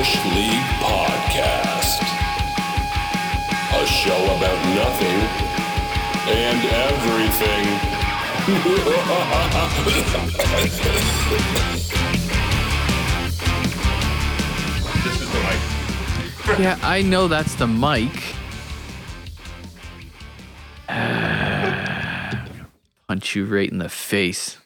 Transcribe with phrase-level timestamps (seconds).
[0.00, 2.00] Bush League Podcast.
[3.74, 5.20] A show about nothing
[6.26, 7.64] and everything.
[15.04, 15.60] This is the mic.
[16.58, 18.34] Yeah, I know that's the mic.
[23.06, 24.56] punch you right in the face.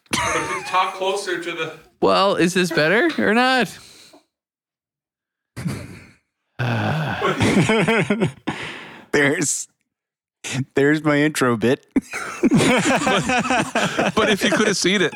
[0.66, 1.76] Talk closer to the.
[2.00, 3.76] Well, is this better or not?
[9.12, 9.68] There's
[10.74, 11.86] there's my intro bit.
[12.42, 12.50] But
[14.28, 15.14] if you could have seen it,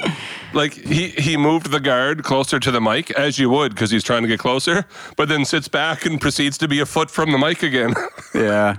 [0.55, 4.05] like he he moved the guard closer to the mic as you would because he's
[4.05, 7.33] trying to get closer, but then sits back and proceeds to be a foot from
[7.33, 7.95] the mic again.
[8.34, 8.77] Yeah,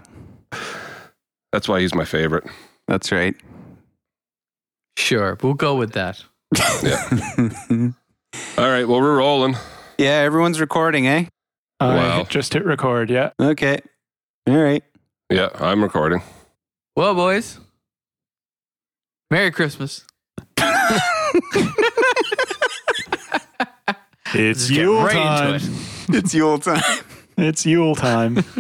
[1.51, 2.45] That's why he's my favorite.
[2.87, 3.35] that's right.
[4.97, 6.23] Sure, we'll go with that.
[6.83, 7.03] yeah.
[8.57, 9.55] All right, well we're rolling.
[9.97, 11.25] Yeah, everyone's recording, eh?
[11.79, 12.23] I Wow.
[12.29, 13.09] just hit record.
[13.09, 13.31] Yeah.
[13.39, 13.79] Okay.
[14.47, 14.83] All right.
[15.29, 16.21] Yeah, I'm recording.
[16.95, 17.59] Well, boys,
[19.31, 20.05] Merry Christmas.
[24.31, 25.53] It's Just get Yule right time.
[25.55, 25.71] into it.
[26.23, 26.83] It's Yule time.
[27.37, 28.43] It's Yule time.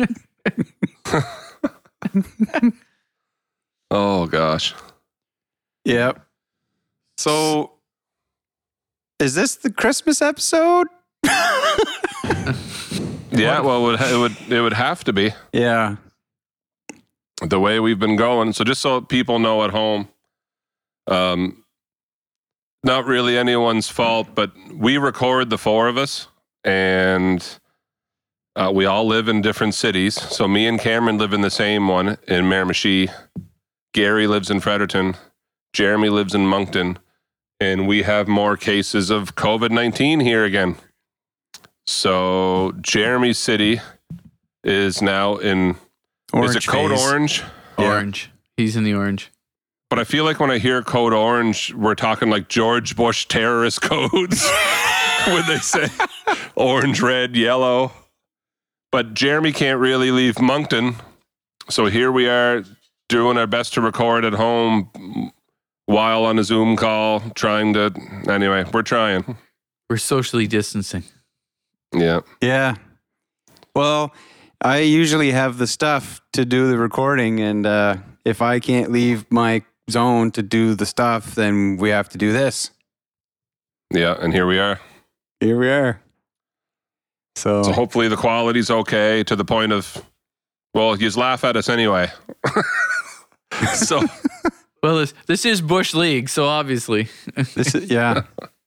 [3.91, 4.75] Oh gosh.
[5.85, 6.23] Yep.
[7.17, 7.71] So,
[9.19, 10.85] is this the Christmas episode?
[13.31, 15.95] Yeah, well, it would it would it would have to be Yeah.
[17.41, 18.53] the way we've been going.
[18.53, 20.09] So just so people know at home,
[21.07, 21.63] um,
[22.83, 26.27] not really anyone's fault, but we record the four of us,
[26.63, 27.45] and
[28.55, 30.15] uh, we all live in different cities.
[30.15, 33.11] So me and Cameron live in the same one in Miramichi.
[33.93, 35.15] Gary lives in Fredericton.
[35.73, 36.99] Jeremy lives in Moncton,
[37.59, 40.75] and we have more cases of COVID nineteen here again.
[41.89, 43.81] So Jeremy City
[44.63, 45.75] is now in
[46.31, 47.01] Orange is it code phase.
[47.01, 47.43] orange?
[47.79, 48.29] Orange.
[48.57, 49.31] He's in the orange.
[49.89, 53.81] But I feel like when I hear code orange, we're talking like George Bush terrorist
[53.81, 54.47] codes
[55.27, 55.87] when they say
[56.53, 57.91] orange, red, yellow.
[58.91, 60.95] But Jeremy can't really leave Moncton.
[61.71, 62.65] So here we are
[63.07, 65.31] doing our best to record at home
[65.87, 67.91] while on a Zoom call, trying to.
[68.29, 69.37] Anyway, we're trying.
[69.89, 71.03] We're socially distancing.
[71.93, 72.21] Yeah.
[72.41, 72.75] Yeah.
[73.75, 74.13] Well,
[74.61, 79.25] I usually have the stuff to do the recording, and uh, if I can't leave
[79.31, 82.71] my zone to do the stuff, then we have to do this.
[83.91, 84.15] Yeah.
[84.19, 84.79] And here we are.
[85.39, 86.01] Here we are.
[87.35, 90.03] So, So hopefully the quality's okay to the point of,
[90.73, 92.11] well, you just laugh at us anyway.
[93.73, 94.01] so.
[94.81, 97.09] Well, this, this is Bush League, so obviously.
[97.35, 98.21] this is, yeah.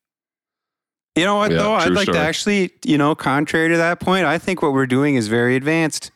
[1.16, 1.72] You know what, Yeah, though?
[1.74, 4.86] I'd true like to actually, you know, contrary to that point, I think what we're
[4.86, 6.10] doing is very advanced.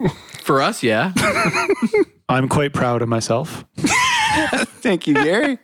[0.42, 1.12] For us, yeah.
[2.28, 3.64] I'm quite proud of myself.
[3.78, 5.58] Thank you, Gary.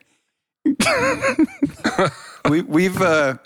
[2.48, 3.36] we, we've, uh,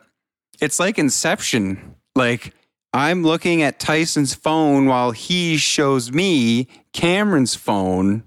[0.60, 1.94] it's like Inception.
[2.14, 2.54] Like,
[2.92, 8.25] I'm looking at Tyson's phone while he shows me Cameron's phone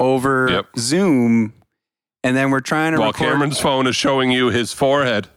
[0.00, 0.66] over Yep.
[0.78, 1.54] Zoom.
[2.24, 3.24] And then we're trying to While record.
[3.26, 5.28] Cameron's phone is showing you his forehead.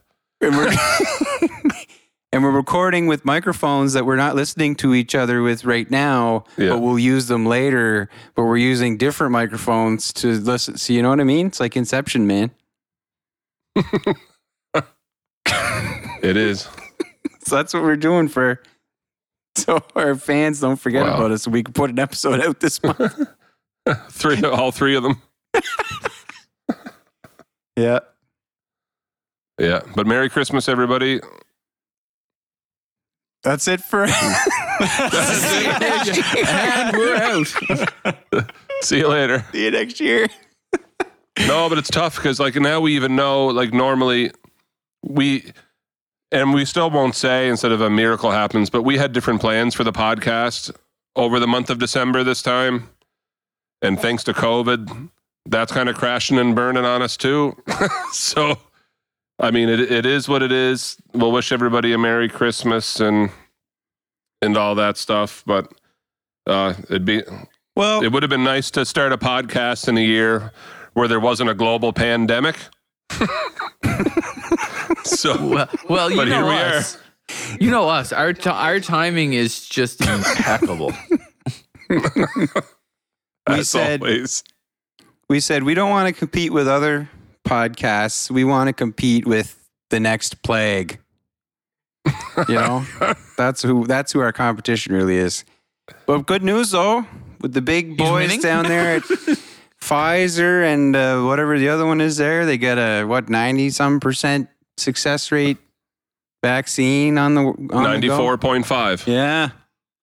[0.45, 0.71] And we're,
[2.31, 6.43] and we're recording with microphones that we're not listening to each other with right now,
[6.57, 6.69] Yeah.
[6.69, 8.09] but we'll use them later.
[8.35, 10.77] But we're using different microphones to listen.
[10.77, 11.47] So you know what I mean?
[11.47, 12.51] It's like Inception, man.
[16.23, 16.67] It is.
[17.47, 18.59] So that's what we're doing for.
[19.55, 21.13] So our fans don't forget Wow.
[21.17, 21.43] about us.
[21.43, 23.19] So we can put an episode out this month.
[24.09, 25.21] Three, all three of them.
[27.77, 27.99] yeah.
[29.59, 29.81] Yeah.
[29.95, 31.21] But Merry Christmas, everybody.
[33.43, 34.03] That's it for.
[34.05, 34.11] and
[36.97, 37.47] we're out.
[38.81, 39.45] See you later.
[39.51, 40.27] See you next year.
[41.47, 44.31] No, but it's tough because like now we even know like normally
[45.03, 45.51] we
[46.31, 49.75] and we still won't say instead of a miracle happens, but we had different plans
[49.75, 50.73] for the podcast
[51.17, 52.89] over the month of December this time.
[53.81, 55.09] And thanks to COVID,
[55.45, 57.55] that's kind of crashing and burning on us too.
[58.13, 58.57] so
[59.39, 60.97] I mean it it is what it is.
[61.13, 63.29] We'll wish everybody a Merry Christmas and
[64.41, 65.43] and all that stuff.
[65.45, 65.71] But
[66.47, 67.21] uh it'd be
[67.75, 70.51] Well, it would have been nice to start a podcast in a year
[70.93, 72.55] where there wasn't a global pandemic.
[75.03, 76.97] so Well, well you But know here we us.
[77.59, 78.13] You know us.
[78.13, 80.93] Our t- our timing is just impeccable.
[83.47, 84.43] as said- always,
[85.27, 87.09] we said we don't want to compete with other
[87.45, 88.29] podcasts.
[88.29, 89.57] We want to compete with
[89.89, 90.99] the next plague.
[92.49, 92.85] You know,
[93.37, 95.45] that's who that's who our competition really is.
[96.05, 97.05] But good news though,
[97.41, 99.03] with the big boys down there at
[99.81, 103.99] Pfizer and uh, whatever the other one is there, they got a what ninety some
[103.99, 105.57] percent success rate
[106.43, 107.81] vaccine on the on the go.
[107.83, 109.07] Ninety-four point five.
[109.07, 109.49] Yeah,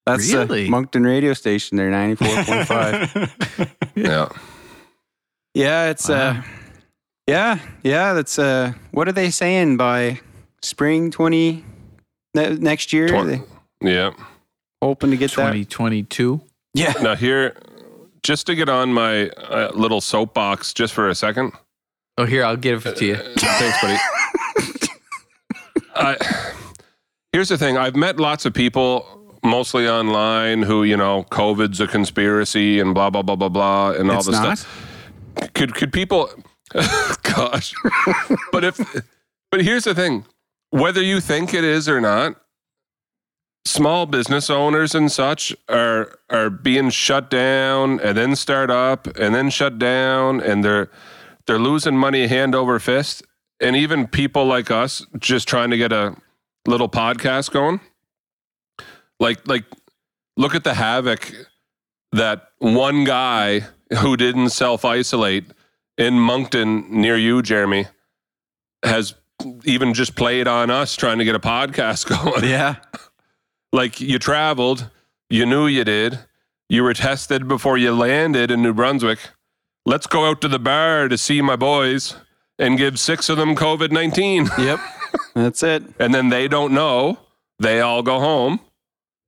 [0.07, 0.69] that's the Really?
[0.69, 1.77] Moncton radio station.
[1.77, 3.77] There, ninety four point five.
[3.95, 4.29] Yeah.
[5.55, 6.43] Yeah, it's uh
[7.27, 10.21] yeah, yeah, that's uh what are they saying by
[10.63, 11.65] spring 20
[12.35, 13.09] ne- next year?
[13.09, 13.27] Twen-
[13.81, 14.11] they Yeah.
[14.81, 15.37] hoping to get that.
[15.53, 16.41] 2022.
[16.75, 16.93] Yeah.
[17.03, 17.57] Now here,
[18.23, 21.53] just to get on my uh, little soapbox, just for a second.
[22.19, 23.17] Oh, here I'll give it to you.
[23.17, 23.99] Thanks, buddy.
[25.95, 26.17] I,
[27.33, 31.87] here's the thing: I've met lots of people, mostly online, who you know, COVID's a
[31.87, 34.59] conspiracy and blah blah blah blah blah, and all It's this not?
[34.59, 35.51] stuff.
[35.55, 36.31] Could could people?
[37.23, 37.75] gosh,
[38.51, 38.79] but if
[39.51, 40.25] but here's the thing:
[40.71, 42.37] whether you think it is or not,
[43.65, 49.35] small business owners and such are are being shut down and then start up and
[49.35, 50.91] then shut down and they're
[51.47, 53.23] they're losing money hand over fist.
[53.61, 56.17] And even people like us just trying to get a
[56.67, 57.81] little podcast going.
[59.21, 59.65] Like like
[60.37, 61.33] look at the havoc
[62.13, 63.67] that one guy
[63.99, 65.45] who didn't self-isolate
[65.99, 67.87] in Moncton near you Jeremy
[68.85, 69.15] has
[69.65, 72.77] even just played on us trying to get a podcast going Yeah.
[73.73, 74.91] like you traveled,
[75.31, 76.19] you knew you did,
[76.69, 79.19] you were tested before you landed in New Brunswick.
[79.85, 82.15] Let's go out to the bar to see my boys
[82.59, 84.49] and give six of them COVID 19.
[84.59, 84.81] Yep.
[85.35, 85.83] That's it.
[85.99, 87.19] And then they don't know.
[87.59, 88.61] They all go home.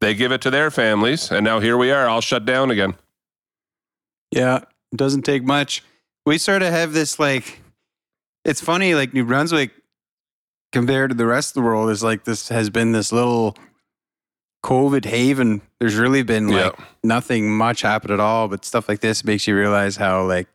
[0.00, 1.30] They give it to their families.
[1.30, 2.94] And now here we are, all shut down again.
[4.30, 4.58] Yeah.
[4.92, 5.82] It doesn't take much.
[6.26, 7.60] We sort of have this like
[8.44, 9.70] it's funny like New Brunswick
[10.72, 13.56] compared to the rest of the world is like this has been this little
[14.64, 15.60] COVID haven.
[15.80, 19.56] There's really been like nothing much happened at all, but stuff like this makes you
[19.56, 20.48] realize how like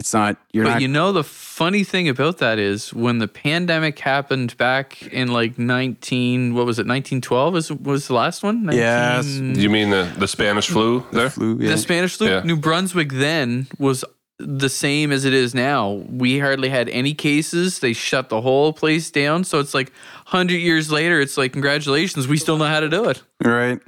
[0.00, 3.26] it's not you're but not you know the funny thing about that is when the
[3.26, 8.68] pandemic happened back in like 19 what was it 1912 was was the last one
[8.72, 9.26] Yes.
[9.26, 11.30] 19 You mean the, the Spanish flu there?
[11.30, 11.58] flu.
[11.58, 11.70] Yeah.
[11.70, 12.42] the Spanish flu Yeah.
[12.44, 14.04] New Brunswick then was
[14.38, 18.72] the same as it is now we hardly had any cases they shut the whole
[18.72, 19.90] place down so it's like
[20.30, 23.80] 100 years later it's like congratulations we still know how to do it right.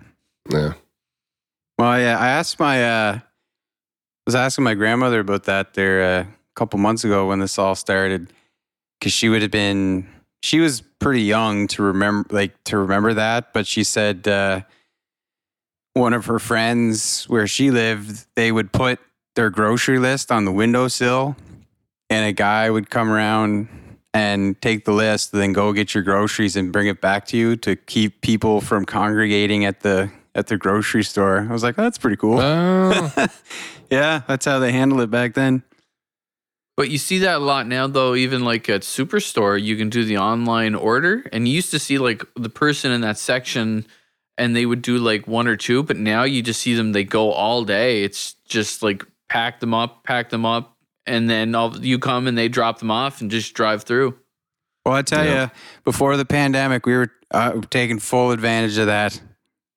[0.51, 0.73] Yeah.
[1.79, 3.19] Well, yeah, I asked my uh
[4.27, 7.75] was asking my grandmother about that there uh, a couple months ago when this all
[7.75, 8.33] started
[9.01, 10.07] cuz she would have been
[10.43, 14.61] she was pretty young to remember like to remember that, but she said uh
[15.95, 19.01] one of her friends where she lived, they would put
[19.35, 21.37] their grocery list on the windowsill
[22.09, 23.69] and a guy would come around
[24.13, 27.57] and take the list, then go get your groceries and bring it back to you
[27.57, 31.47] to keep people from congregating at the at the grocery store.
[31.49, 32.39] I was like, oh, that's pretty cool.
[32.41, 33.13] Oh,
[33.91, 35.63] yeah, that's how they handled it back then.
[36.77, 38.15] But you see that a lot now, though.
[38.15, 41.99] Even like at Superstore, you can do the online order, and you used to see
[41.99, 43.87] like the person in that section,
[44.39, 45.83] and they would do like one or two.
[45.83, 48.03] But now you just see them; they go all day.
[48.03, 52.37] It's just like pack them up, pack them up, and then all, you come and
[52.37, 54.19] they drop them off and just drive through.
[54.85, 55.45] Well, I tell Yeah.
[55.45, 55.51] you,
[55.85, 59.21] before the pandemic, we were uh, taking full advantage of that.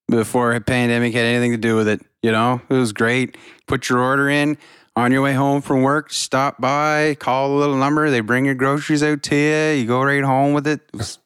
[0.10, 3.38] Before the pandemic had anything to do with it, you know, it was great.
[3.68, 4.58] Put your order in
[4.96, 6.12] on your way home from work.
[6.12, 8.10] Stop by, call a little number.
[8.10, 9.80] They bring your groceries out to you.
[9.82, 10.82] You go right home with it.
[10.94, 11.20] It was-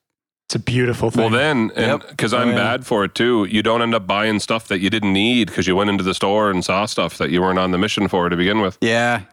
[0.47, 1.23] It's a beautiful thing.
[1.23, 2.09] well, then, and Yep.
[2.09, 2.55] because Oh, I'm yeah.
[2.55, 5.67] bad for it too, you don't end up buying stuff that you didn't need because
[5.67, 8.29] you went into the store and saw stuff that you weren't on the mission for
[8.29, 8.77] to begin with.
[8.79, 9.23] yeah,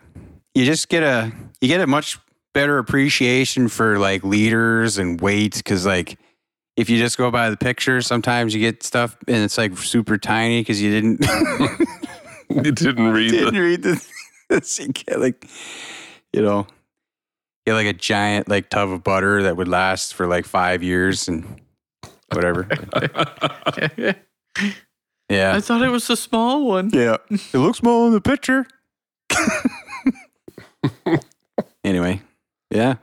[0.54, 1.30] you just get a
[1.60, 2.18] you get a much
[2.52, 6.18] better appreciation for like liters and weight because like
[6.76, 10.18] if you just go by the picture, sometimes you get stuff and it's like super
[10.18, 11.24] tiny because you didn't.
[12.50, 13.60] You didn't read didn't the.
[13.60, 14.06] read the
[14.50, 14.78] this.
[15.16, 15.48] Like,
[16.32, 16.66] you know,
[17.66, 21.28] get like a giant like tub of butter that would last for like five years
[21.28, 21.60] and
[22.32, 22.68] whatever.
[25.30, 25.56] Yeah.
[25.56, 26.90] I thought it was a small one.
[26.92, 27.16] Yeah.
[27.30, 28.66] It looks small in the picture.
[31.84, 32.20] anyway.
[32.70, 32.96] Yeah.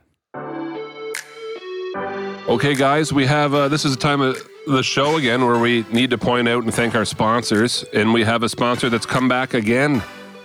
[2.48, 4.38] Okay, guys, we have uh, this is the time of
[4.68, 8.24] the show again where we need to point out and thank our sponsors, and we
[8.24, 10.04] have a sponsor that's come back again,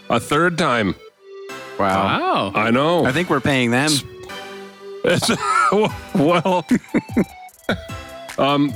[0.08, 0.94] a third time.
[1.78, 2.04] Wow.
[2.04, 2.52] Wow.
[2.54, 3.04] I know.
[3.04, 3.90] I think we're paying them.
[5.04, 5.30] It's,
[6.14, 6.66] well,
[8.38, 8.72] um,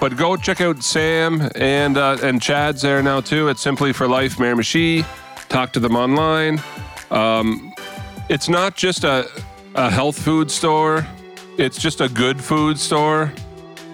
[0.00, 3.48] but go check out Sam and uh, and Chad's there now too.
[3.48, 5.04] It's Simply for Life Miramichi.
[5.48, 6.62] Talk to them online.
[7.10, 7.72] Um,
[8.28, 9.28] it's not just a
[9.74, 11.06] a health food store.
[11.58, 13.32] It's just a good food store.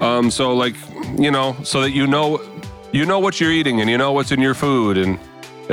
[0.00, 0.75] Um, so like,
[1.19, 2.40] you know, so that you know,
[2.92, 5.19] you know what you're eating and you know what's in your food and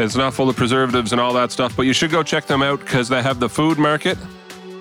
[0.03, 1.75] it's not full of preservatives and all that stuff.
[1.75, 4.17] But you should go check them out because they have the food market,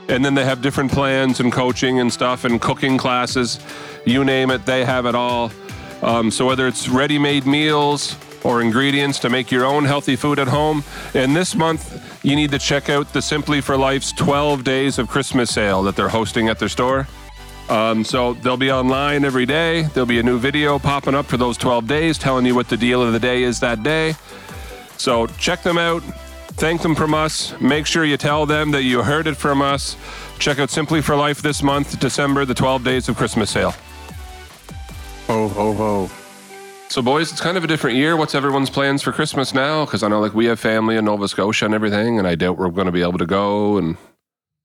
[0.09, 3.59] and then they have different plans and coaching and stuff and cooking classes.
[4.05, 5.51] You name it, they have it all.
[6.03, 10.49] Um, so whether it's ready-made meals or ingredients to make your own healthy food at
[10.49, 14.99] home, and this month you need to check out the Simply for Life's 12 Days
[14.99, 17.09] of Christmas sale that they're hosting at their store.
[17.69, 19.83] Um, so they'll be online every day.
[19.83, 22.77] There'll be a new video popping up for those 12 days telling you what the
[22.77, 24.15] deal of the day is that day.
[24.99, 26.03] So check them out.
[26.57, 27.59] Thank them from us.
[27.61, 29.97] Make sure you tell them that you heard it from us.
[30.39, 33.75] Check out Simply for Life this month, December, the 12 days of Christmas sale.
[35.27, 36.11] Ho, ho, ho.
[36.89, 38.17] So, boys, it's kind of a different year.
[38.17, 39.85] What's everyone's plans for Christmas now?
[39.85, 42.57] Because I know, like, we have family in Nova Scotia and everything, and I doubt
[42.57, 43.99] we're going to be able to go and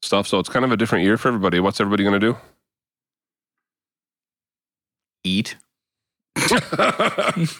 [0.02, 0.28] stuff.
[0.28, 1.60] So, it's kind of a different year for everybody.
[1.60, 2.38] What's everybody going to do?
[5.24, 5.58] Eat.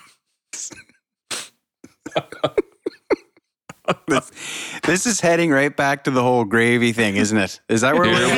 [4.08, 4.32] This,
[4.84, 7.60] this is heading right back to the whole gravy thing, isn't it?
[7.70, 8.36] Is that where Here we're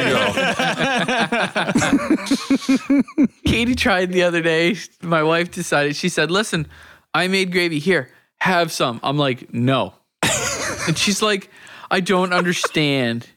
[2.88, 3.30] we go.
[3.46, 4.76] Katie tried the other day.
[5.02, 6.68] My wife decided, she said, Listen,
[7.14, 7.80] I made gravy.
[7.80, 9.00] Here, have some.
[9.04, 9.94] I'm like, No.
[10.88, 11.50] and she's like,
[11.92, 13.28] I don't understand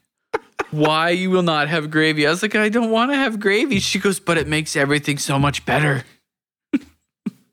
[0.71, 2.27] why you will not have gravy.
[2.27, 3.81] I was like, I don't want to have gravy.
[3.81, 6.05] She goes, But it makes everything so much better.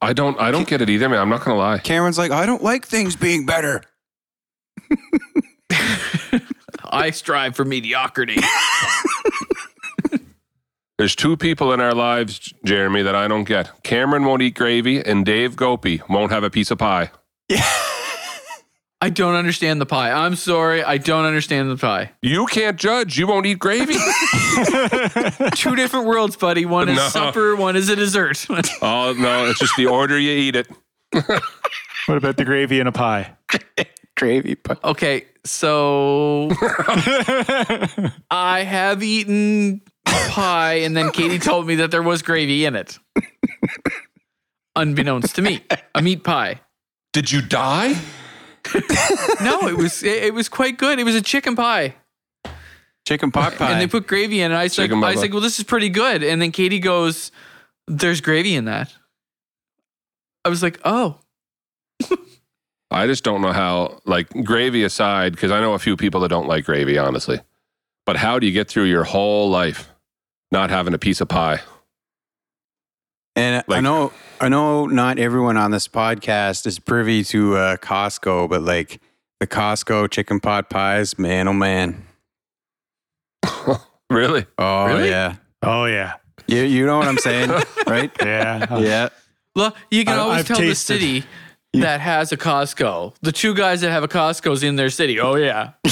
[0.03, 0.39] I don't.
[0.39, 1.19] I don't get it either, man.
[1.19, 1.79] I'm not going to lie.
[1.79, 3.81] Cameron's like, I don't like things being better.
[6.83, 8.37] I strive for mediocrity.
[10.97, 13.83] There's two people in our lives, Jeremy, that I don't get.
[13.83, 17.09] Cameron won't eat gravy, and Dave Gopi won't have a piece of pie.
[17.49, 17.65] Yeah.
[19.01, 20.11] I don't understand the pie.
[20.11, 20.83] I'm sorry.
[20.83, 22.11] I don't understand the pie.
[22.21, 23.17] You can't judge.
[23.17, 23.95] You won't eat gravy.
[25.55, 26.65] Two different worlds, buddy.
[26.65, 27.07] One is No.
[27.09, 28.45] supper, one is a dessert.
[28.81, 30.67] oh no, it's just the order you eat it.
[32.05, 33.35] What about the gravy in a pie?
[34.15, 34.55] Gravy.
[34.55, 36.49] But okay, so
[38.29, 42.99] I have eaten pie, and then Katie told me that there was gravy in it.
[44.75, 45.63] Unbeknownst to me,
[45.95, 46.61] a meat pie.
[47.11, 47.95] Did you die?
[49.41, 50.99] No, it was it, it was quite good.
[50.99, 51.95] It was a chicken pie,
[53.05, 53.71] chicken pot pie.
[53.71, 54.55] and they put gravy in it.
[54.55, 56.23] I was like, I was like, well, this is pretty good.
[56.23, 57.31] And then Katie goes,
[57.87, 58.93] "There's gravy in that."
[60.45, 61.19] I was like, oh,
[62.91, 66.27] I just don't know how, like, gravy aside, because I know a few people that
[66.27, 67.39] don't like gravy, honestly.
[68.05, 69.89] But how do you get through your whole life
[70.51, 71.61] not having a piece of pie?
[73.35, 78.49] And I know, I know, not everyone on this podcast is privy to uh, Costco,
[78.49, 79.01] but like
[79.39, 82.02] the Costco chicken pot pies, man, oh man,
[84.13, 84.45] Really?
[84.57, 85.09] oh Really?
[85.09, 86.13] yeah, Oh yeah,
[86.47, 87.49] you you know what I'm saying,
[87.87, 88.11] right?
[88.21, 88.77] yeah.
[88.79, 89.09] Yeah,
[89.55, 91.23] Well, you can I- always I've tell the tasted- city
[91.73, 93.15] that has a Costco.
[93.21, 95.19] The two guys that have a Costco's in their city.
[95.19, 95.71] Oh yeah.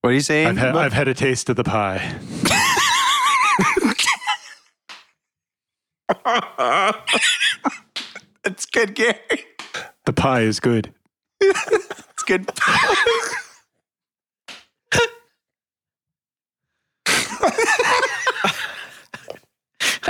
[0.00, 0.46] what are you saying?
[0.48, 2.14] I've, had, I've had a taste of the pie.
[8.44, 9.18] it's good, Gary.
[10.06, 10.92] The pie is good.
[11.40, 12.50] It's good.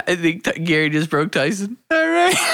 [0.07, 1.79] I think that Gary just broke Tyson.
[1.91, 2.37] All right.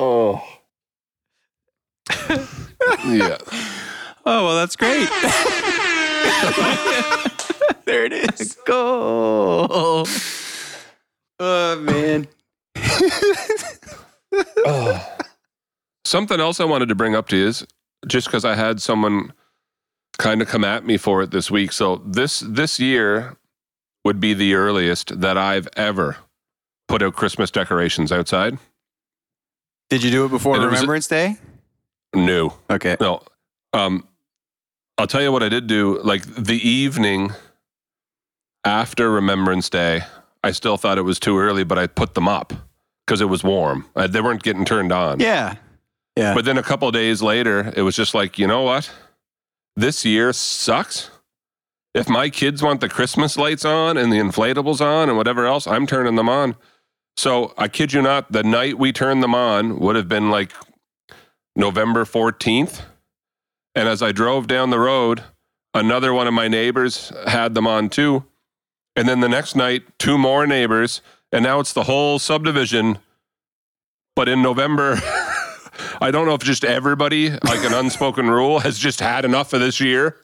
[0.00, 0.40] Oh.
[3.04, 3.36] yeah.
[4.24, 5.08] Oh well, that's great.
[7.84, 8.54] there it is.
[8.64, 10.04] Go.
[11.40, 12.28] Oh man.
[14.64, 15.16] oh.
[16.04, 17.66] Something else I wanted to bring up to you is
[18.06, 19.32] just because I had someone
[20.18, 21.72] kind of come at me for it this week.
[21.72, 23.36] So this this year
[24.04, 26.16] would be the earliest that I've ever
[26.88, 28.58] put out Christmas decorations outside.
[29.90, 31.36] Did you do it before And it was Remembrance Day?
[32.14, 32.96] No, Okay.
[33.00, 33.22] no.
[33.72, 34.06] Um,
[34.96, 36.00] I'll tell you what I did do.
[36.02, 37.32] Like the evening
[38.64, 40.02] after Remembrance Day,
[40.42, 42.52] I still thought it was too early, but I put them up
[43.06, 43.86] because it was warm.
[43.94, 45.20] Uh, they weren't getting turned on.
[45.20, 45.56] Yeah.
[46.16, 46.34] Yeah.
[46.34, 48.90] But then a couple of days later, it was just like, you know what?
[49.78, 51.08] This year sucks.
[51.94, 55.68] If my kids want the Christmas lights on and the inflatables on and whatever else,
[55.68, 56.56] I'm turning them on.
[57.16, 60.52] So I kid you not, the night we turned them on would have been like
[61.54, 62.80] November 14th.
[63.76, 65.22] And as I drove down the road,
[65.72, 68.24] another one of my neighbors had them on too.
[68.96, 71.02] And then the next night, two more neighbors.
[71.30, 72.98] And now it's the whole subdivision.
[74.16, 75.00] But in November,
[76.00, 79.60] I don't know if just everybody, like an unspoken rule, has just had enough of
[79.60, 80.16] this year.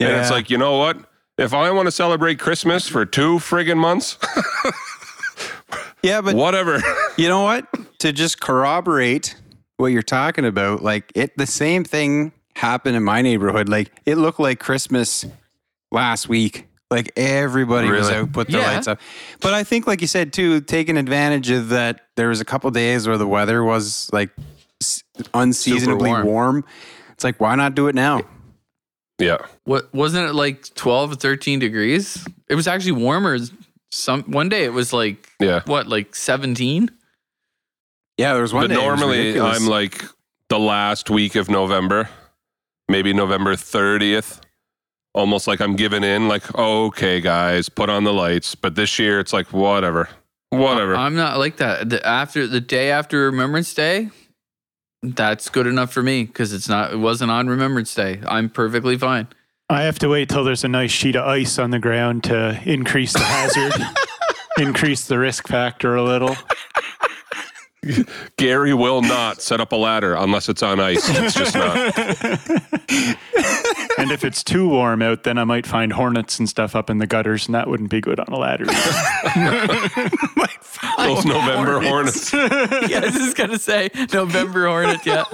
[0.00, 0.98] And it's like, you know what?
[1.38, 4.18] If I want to celebrate Christmas for two friggin' months,
[6.02, 6.82] yeah, but whatever.
[7.16, 7.66] you know what?
[8.00, 9.36] To just corroborate
[9.76, 13.68] what you're talking about, like it, the same thing happened in my neighborhood.
[13.68, 15.24] Like it looked like Christmas
[15.90, 16.66] last week.
[16.90, 18.20] Like everybody was Really?
[18.22, 18.72] out, put their Yeah.
[18.74, 19.00] lights up.
[19.40, 22.70] But I think, like you said too, taking advantage of that, there was a couple
[22.70, 24.44] days where the weather was like s-
[25.32, 26.26] unseasonably warm.
[26.26, 26.64] warm.
[27.12, 28.22] It's like, why not do it now?
[29.20, 29.38] yeah.
[29.64, 32.26] What wasn't it like 12 or 13 degrees?
[32.48, 33.38] It was actually warmer.
[33.92, 35.60] Some one day it was like Yeah.
[35.66, 36.90] what, like 17?
[38.18, 38.80] Yeah, there was one but day.
[38.84, 39.40] normally.
[39.40, 40.04] I'm like
[40.48, 42.08] the last week of November,
[42.88, 44.40] maybe November 30th.
[45.14, 48.56] Almost like I'm giving in, like, okay, guys, put on the lights.
[48.56, 50.08] But this year it's like, whatever.
[50.50, 50.96] Whatever.
[50.96, 51.88] I'm not like that.
[51.88, 54.10] The, after the day after Remembrance Day,
[55.12, 56.92] that's good enough for me because it's not.
[56.92, 58.20] It wasn't on Remembrance Day.
[58.26, 59.28] I'm perfectly fine.
[59.68, 62.60] I have to wait till there's a nice sheet of ice on the ground to
[62.64, 63.82] increase the hazard,
[64.58, 66.36] increase the risk factor a little.
[68.36, 71.04] Gary will not set up a ladder unless it's on ice.
[71.08, 71.94] It's just not.
[73.96, 76.98] And if it's too warm out, then I might find hornets and stuff up in
[76.98, 78.64] the gutters, and that wouldn't be good on a ladder.
[80.98, 82.32] Those November hornets.
[82.32, 85.06] yeah, I was just gonna say November Hornet.
[85.06, 85.24] Yeah,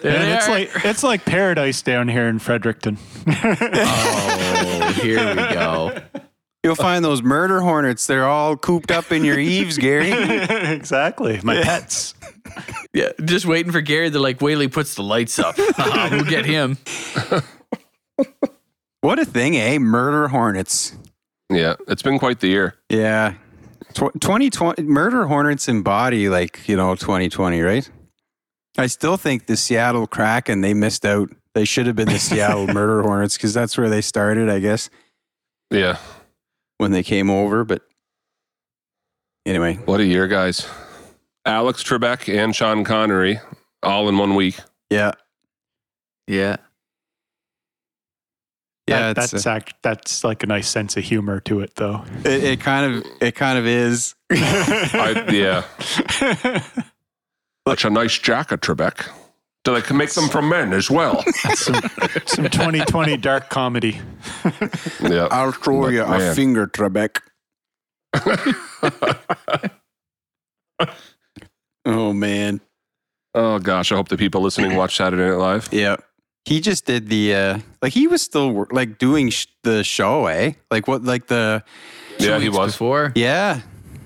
[0.00, 0.50] there and it's are.
[0.50, 2.96] like it's like paradise down here in Fredericton.
[3.26, 5.98] oh, here we go.
[6.66, 8.06] You'll find those murder hornets.
[8.08, 10.10] They're all cooped up in your eaves, Gary.
[10.74, 12.14] exactly, my pets.
[12.92, 14.08] Yeah, just waiting for Gary.
[14.08, 15.54] They're like, Whaley puts the lights up.
[15.78, 16.76] Ah, we'll get him.
[19.00, 19.78] What a thing, eh?
[19.78, 20.96] Murder hornets.
[21.50, 22.74] Yeah, it's been quite the year.
[22.88, 23.34] Yeah.
[23.94, 27.88] Tw- 2020 murder hornets embody like, you know, 2020, right?
[28.76, 31.30] I still think the Seattle Kraken, they missed out.
[31.54, 34.90] They should have been the Seattle murder hornets because that's where they started, I guess,
[35.70, 35.98] Yeah.
[36.78, 37.64] When they came over.
[37.64, 37.82] But
[39.44, 40.66] anyway, What a year, guys.
[41.44, 43.40] Alex Trebek and Sean Connery
[43.82, 44.58] all in one week.
[44.90, 45.12] yeah.
[46.28, 46.56] Yeah.
[48.88, 52.04] Yeah, That- that's uh, act, that's like a nice sense of humor to it, though.
[52.24, 54.14] it, it kind of it kind of is.
[54.30, 55.64] I, yeah.
[57.68, 59.08] Such a nice jacket, Trebek.
[59.66, 61.24] Do they can make them from men as well?
[61.54, 61.74] some,
[62.24, 64.00] some 2020 dark comedy.
[65.02, 65.26] yeah.
[65.32, 67.18] I'll throw But you a finger, Trebek.
[71.84, 72.60] oh man.
[73.34, 75.68] Oh gosh, I hope the people listening watch Saturday Night Live.
[75.72, 75.96] Yeah.
[76.44, 80.52] He just did the uh like he was still like doing sh- the show, eh?
[80.70, 81.64] Like what like the
[82.20, 82.74] Yeah, he was.
[82.74, 83.10] before.
[83.16, 83.62] yeah.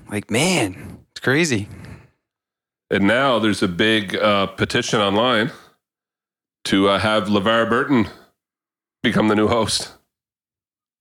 [0.09, 1.67] Like man, it's crazy.
[2.91, 5.51] And now there's a big uh, petition online
[6.65, 8.07] to uh, have LeVar Burton
[9.01, 9.93] become the new host.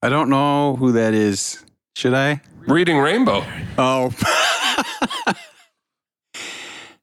[0.03, 1.63] I don't know who that is.
[1.97, 2.41] Should I?
[2.67, 3.45] Reading Rainbow,
[3.77, 4.13] Oh.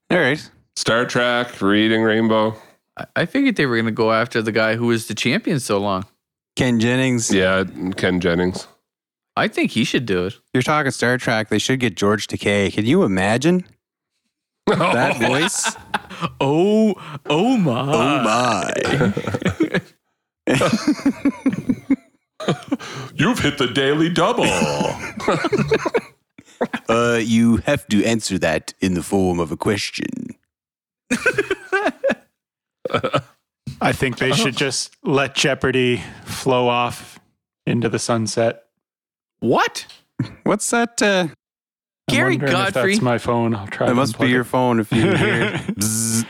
[0.09, 0.49] All right.
[0.75, 2.55] Star Trek, Reading Rainbow.
[2.95, 5.77] I- I figured they were gonna go after the guy who was the champion so
[5.79, 6.05] long.
[6.55, 7.31] Ken Jennings.
[7.31, 7.65] Yeah,
[7.97, 8.67] Ken Jennings.
[9.35, 10.35] I think he should do it.
[10.53, 11.49] You're talking Star Trek.
[11.49, 12.71] They should get George Takei.
[12.73, 13.65] Can you imagine
[14.67, 15.75] that voice?
[16.39, 17.91] Oh, oh my!
[17.93, 18.71] Oh my.
[23.15, 24.45] You've hit the daily double.
[26.89, 30.07] Uh, you have to answer that in the form of a question.
[33.79, 37.19] I think they should just let Jeopardy flow off
[37.67, 38.63] into the sunset.
[39.39, 39.85] What?
[40.43, 40.99] What's that?
[40.99, 41.33] Uh, I'm
[42.09, 42.93] Gary wondering if Godfrey.
[42.93, 43.55] that's my phone.
[43.55, 43.87] I'll try.
[43.87, 46.25] It to must be unplug your phone if you hear it.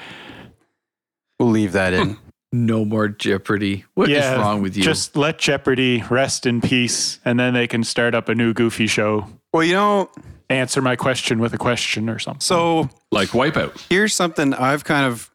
[1.40, 2.18] We'll leave that in.
[2.52, 3.86] No more Jeopardy.
[3.94, 4.84] What is yeah, wrong with you?
[4.84, 8.88] Just let Jeopardy rest in peace, and then they can start up a new goofy
[8.88, 9.28] show.
[9.54, 10.10] Well, you know,
[10.50, 12.40] Answer my question with a question or something.
[12.40, 13.86] so like Wipeout.
[13.90, 15.30] here's something I've kind of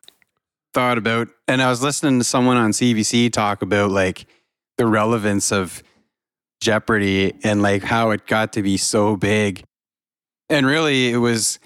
[0.72, 4.24] thought about, and I was listening to someone on CBC talk about like
[4.78, 5.82] the relevance of
[6.62, 9.64] Jeopardy and like how it got to be so big.
[10.52, 11.58] And really, it was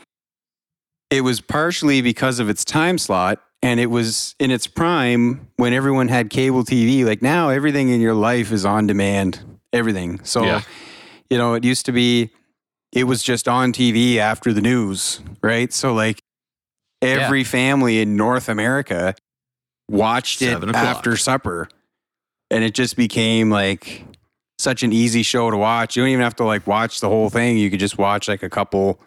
[1.11, 5.73] it was partially because of its time slot, and it was in its prime when
[5.73, 7.05] everyone had cable TV.
[7.05, 9.41] Like now, everything in your life is on demand.
[9.73, 10.23] Everything.
[10.25, 10.63] So, Yeah.
[11.29, 12.31] you know, it used to be
[12.93, 15.73] it was just on TV after the news, right?
[15.73, 16.21] So like
[17.03, 19.15] every family in North America
[19.91, 20.75] watched it o'clock.
[20.77, 21.69] after supper.
[22.51, 24.05] And it just became like
[24.59, 25.97] such an easy show to watch.
[25.97, 27.59] You don't even have to like watch the whole thing.
[27.59, 29.01] You could just watch like a couple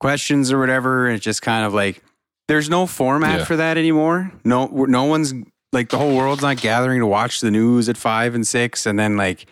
[0.00, 1.06] questions or whatever.
[1.06, 2.02] And it's just kind of like
[2.48, 3.44] there's no format Yeah.
[3.44, 4.32] for that anymore.
[4.44, 5.32] No no one's
[5.72, 8.98] like the whole world's not gathering to watch the news at five and six, and
[8.98, 9.46] then like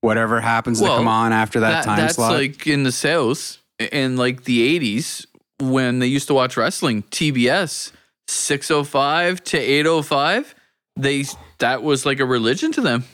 [0.00, 2.32] whatever happens Well, to come on after that, time that's slot.
[2.32, 5.26] like in the South in like the 80s
[5.60, 7.92] when they used to watch wrestling, TBS
[8.28, 10.54] 605 to 805.
[10.96, 11.24] They
[11.58, 13.04] that was like a religion to them.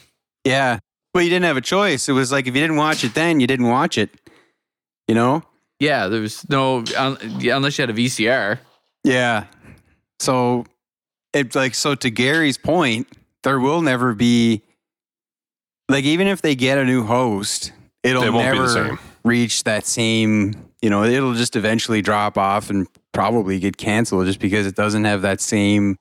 [0.44, 0.78] yeah,
[1.14, 2.08] well, you didn't have a choice.
[2.08, 4.10] It was like if you didn't watch it then, you didn't watch it.
[5.08, 5.42] You know?
[5.78, 8.58] Yeah, there was no un, unless you had a VCR.
[9.04, 9.46] Yeah.
[10.20, 10.64] So
[11.32, 13.08] it's like so to Gary's point,
[13.42, 14.62] there will never be
[15.88, 17.72] like even if they get a new host,
[18.02, 22.70] it'll It won't be never reach that same, you know, it'll just eventually drop off
[22.70, 25.96] and probably get canceled just because it doesn't have that same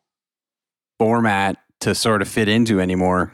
[1.00, 3.34] format to sort of fit into anymore.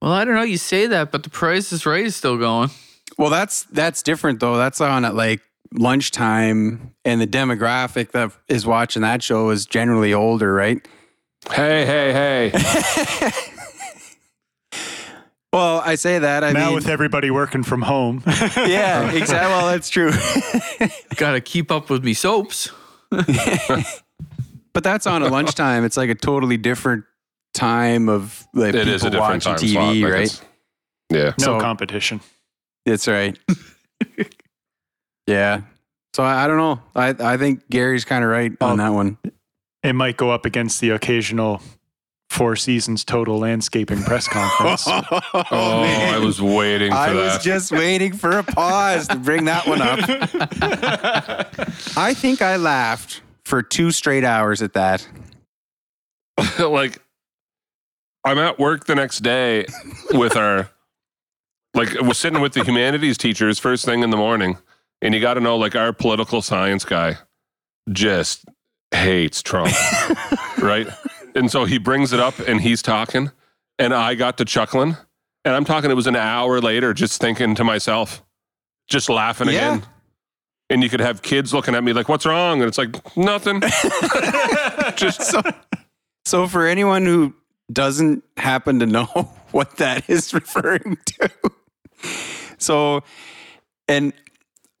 [0.00, 0.42] Well, I don't know.
[0.42, 2.70] You say that, but the Price is Right is still going.
[3.16, 4.56] Well, that's that's different though.
[4.56, 5.40] That's on at like
[5.72, 10.86] lunchtime and the demographic that is watching that show is generally older, right?
[11.50, 13.30] Hey, hey, hey.
[15.52, 16.44] Well, I say that.
[16.44, 18.22] I now mean, with everybody working from home.
[18.26, 19.48] yeah, exactly.
[19.50, 20.12] Well, that's true.
[21.16, 22.70] Got to keep up with me soaps.
[23.08, 25.84] but that's on at lunchtime.
[25.84, 27.04] It's like a totally different
[27.58, 30.10] time of like it people is a different watching time TV, slot.
[30.10, 30.42] like right?
[31.10, 31.32] Yeah.
[31.38, 32.20] no So- competition.
[32.86, 33.38] That's right.
[35.26, 35.62] yeah.
[36.14, 36.80] So I, I don't know.
[36.94, 39.18] I I think Gary's kind of right on that one.
[39.82, 41.60] It might go up against the occasional
[42.30, 44.86] Four Seasons total landscaping press conference.
[45.50, 47.34] Oh, I was waiting for I that.
[47.36, 49.98] was just waiting for a pause to bring that one up.
[51.96, 55.06] I think I laughed for two straight hours at that.
[56.58, 56.98] like
[58.28, 59.64] I'm at work the next day
[60.12, 60.68] with our
[61.72, 64.58] like we're sitting with the humanities teachers first thing in the morning
[65.00, 67.16] and you got to know like our political science guy
[67.90, 68.44] just
[68.92, 69.72] hates Trump
[70.58, 70.86] right?
[71.34, 73.30] And so he brings it up and he's talking
[73.78, 74.96] and I got to chuckling
[75.46, 78.22] and I'm talking it was an hour later just thinking to myself
[78.88, 79.76] just laughing Yeah.
[79.76, 79.86] again.
[80.68, 82.60] And you could have kids looking at me like what's wrong?
[82.60, 83.62] And it's like nothing.
[84.96, 85.40] Just so,
[86.26, 87.32] so for anyone who
[87.72, 89.06] doesn't happen to know
[89.50, 91.30] what that is referring to,
[92.58, 93.02] so,
[93.86, 94.12] and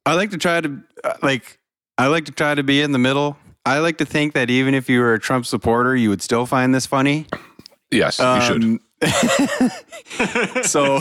[0.06, 1.58] I like to try to uh, like,
[1.96, 3.36] I like to try to be in the middle.
[3.64, 6.46] I like to think that even if you were a Trump supporter, you would still
[6.46, 7.26] find this funny.
[7.90, 8.80] yes you should Um,
[10.62, 11.00] so,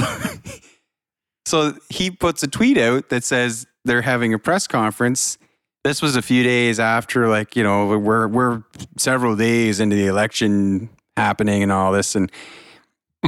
[1.46, 5.38] so he puts a tweet out that says they're having a press conference.
[5.84, 8.64] This was a few days after, like you know, we're we're
[8.98, 12.32] several days into the election happening and all this, and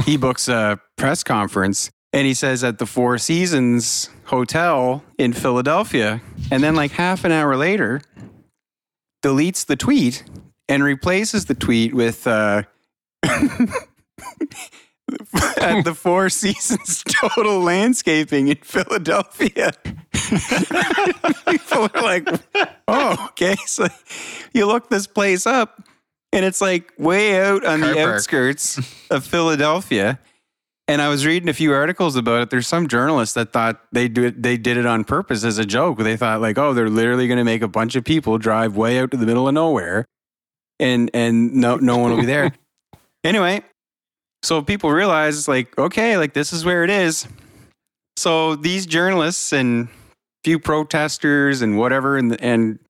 [0.06, 6.20] he books a press conference and he says at the Four Seasons Hotel in Philadelphia,
[6.50, 8.00] and then like half an hour later,
[9.22, 10.24] deletes the tweet
[10.68, 12.26] and replaces the tweet with.
[12.26, 12.62] Uh,
[15.60, 19.72] at the Four Seasons Total Landscaping in Philadelphia.
[21.48, 22.28] People are like,
[22.88, 23.56] oh, okay.
[23.66, 23.88] So
[24.52, 25.82] you look this place up,
[26.32, 28.78] and it's like way out on the outskirts
[29.10, 30.18] of Philadelphia.
[30.86, 32.50] And I was reading a few articles about it.
[32.50, 35.64] There's some journalists that thought they do it, they did it on purpose as a
[35.64, 35.98] joke.
[35.98, 38.98] They thought like, oh, they're literally going to make a bunch of people drive way
[38.98, 40.04] out to the middle of nowhere,
[40.80, 42.52] and and no no one will be there.
[43.24, 43.62] anyway,
[44.42, 47.28] so people realize like, okay, like this is where it is.
[48.16, 49.88] So these journalists and
[50.42, 52.80] few protesters and whatever, and and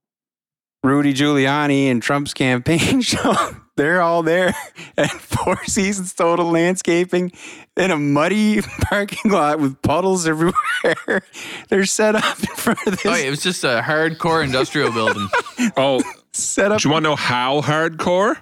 [0.82, 3.34] Rudy Giuliani and Trump's campaign show,
[3.76, 4.54] they're all there
[4.96, 7.32] at Four Seasons Total Landscaping
[7.76, 11.22] in a muddy parking lot with puddles everywhere.
[11.68, 13.06] They're set up in front of this.
[13.06, 15.28] Oh, yeah, it was just a hardcore industrial building.
[15.76, 18.36] oh Set up Do you want to know how hardcore?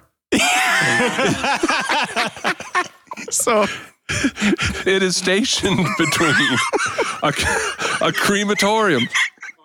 [3.31, 3.65] so.
[4.87, 6.33] It is stationed between
[7.21, 7.31] a,
[8.01, 9.03] a crematorium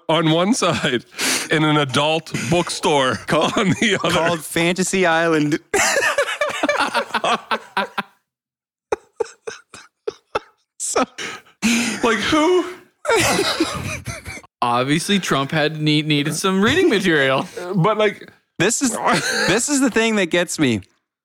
[0.09, 1.05] on one side
[1.51, 4.15] and an adult bookstore on the other.
[4.15, 5.59] Called Fantasy Island.
[10.79, 11.05] so,
[12.03, 12.75] like who?
[14.63, 17.47] Obviously, Trump had need, needed some reading material.
[17.75, 18.93] But like, This is
[19.49, 20.81] this is the thing that gets me.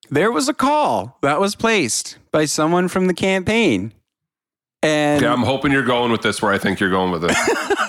[0.09, 3.93] There was a call that was placed by someone from the campaign.
[4.81, 7.31] And yeah, I'm hoping you're going with this where I think you're going with it.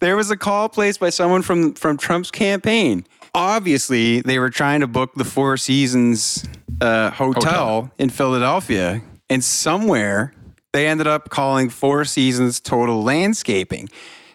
[0.00, 3.06] there was a call placed by someone from from Trump's campaign.
[3.34, 6.44] Obviously, they were trying to book the Four Seasons
[6.80, 7.90] uh, hotel, Hotel.
[7.98, 10.34] in Philadelphia, and somewhere
[10.72, 13.88] they ended up calling Four Seasons Total Landscaping,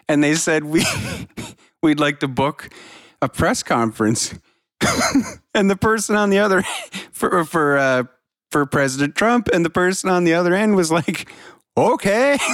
[0.08, 0.86] and they said we
[1.84, 2.70] we'd like to book
[3.22, 4.34] a press conference
[5.54, 6.62] and the person on the other
[7.12, 8.04] for for uh,
[8.52, 11.30] for President Trump, and the person on the other end was like,
[11.78, 12.38] "Okay."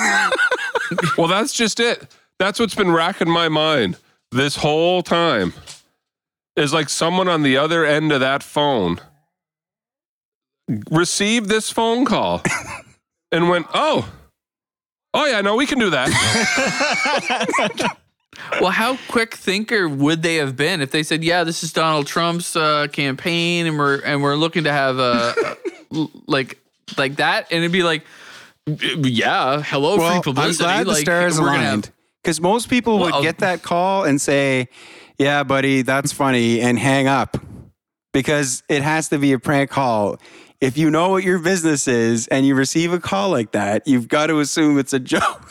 [1.17, 2.13] Well, that's just it.
[2.37, 3.97] That's what's been racking my mind
[4.31, 5.53] this whole time.
[6.57, 8.99] Is like someone on the other end of that phone
[10.89, 12.41] received this phone call
[13.31, 14.11] and went, "Oh,
[15.13, 16.09] oh yeah, no, we can do that."
[18.59, 22.07] Well, how quick thinker would they have been if they said, "Yeah, this is Donald
[22.07, 25.33] Trump's uh, campaign, and we're and we're looking to have a,
[25.91, 26.57] a like
[26.97, 28.03] like that," and it'd be like,
[28.67, 31.91] "Yeah, hello, free I'm publicity." glad the like, stars we're gonna have- aligned
[32.23, 34.67] because most people would Well, get that call and say,
[35.17, 37.37] "Yeah, buddy, that's funny," and hang up
[38.13, 40.17] because it has to be a prank call.
[40.59, 44.07] If you know what your business is and you receive a call like that, you've
[44.07, 45.49] got to assume it's a joke.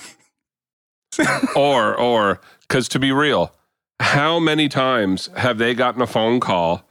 [1.57, 3.53] or or because to be real,
[3.99, 6.89] how many times have they gotten a phone call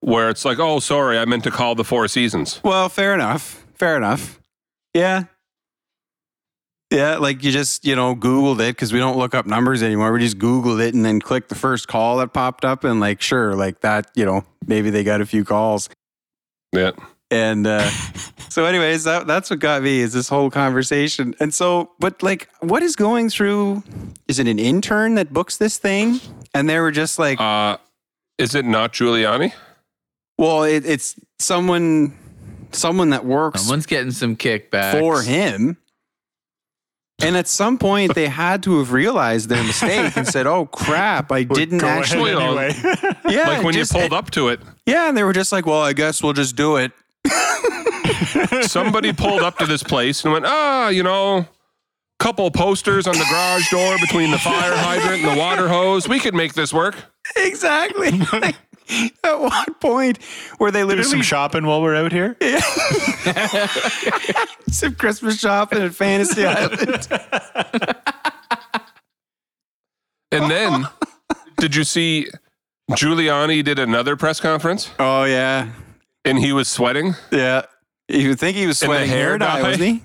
[0.00, 3.64] where it's like, "Oh, sorry, I meant to call the Four Seasons." Well, fair enough.
[3.74, 4.40] Fair enough.
[4.92, 5.24] Yeah.
[6.90, 10.12] Yeah, like you just, you know, Googled it because we don't look up numbers anymore.
[10.12, 13.20] We just Googled it and then clicked the first call that popped up and like,
[13.22, 15.88] sure, like that, you know, maybe they got a few calls.
[16.72, 16.90] Yeah.
[17.30, 17.88] And uh,
[18.48, 21.32] so, anyways, that, that's what got me is this whole conversation.
[21.38, 23.84] And so, but like, what is going through?
[24.26, 26.18] Is it an intern that books this thing?
[26.54, 27.76] And they were just like, Uh,
[28.36, 29.52] is it not Giuliani?
[30.38, 32.18] well, it, it's someone,
[32.72, 35.76] someone that works Someone's getting some kickback for him.
[37.22, 41.30] And at some point, they had to have realized their mistake and said, "Oh crap,
[41.32, 42.74] I didn't Go actually." Well, anyway.
[43.28, 45.66] Yeah, like when just- you pulled up to it, Yeah, and they were just like,
[45.66, 46.92] "Well, I guess we'll just do it."
[48.62, 51.46] somebody pulled up to this place and went, "Ah, you know."
[52.18, 56.06] Couple posters on the garage door between the fire hydrant and the water hose.
[56.06, 56.94] We could make this work.
[57.34, 58.10] Exactly.
[58.30, 58.56] Like,
[59.24, 60.22] at one point,
[60.58, 62.36] where they Do some literally shopping while we're out here.
[62.40, 62.60] Yeah.
[64.68, 67.08] some Christmas shopping at Fantasy Island.
[70.32, 70.86] And then,
[71.58, 72.28] did you see
[72.92, 75.70] Giuliani did another press conference Oh yeah,
[76.24, 77.62] and he was sweating, yeah.
[78.06, 79.62] You would think he was And the sweating hair hair dye, dye?
[79.70, 80.02] wasn't he?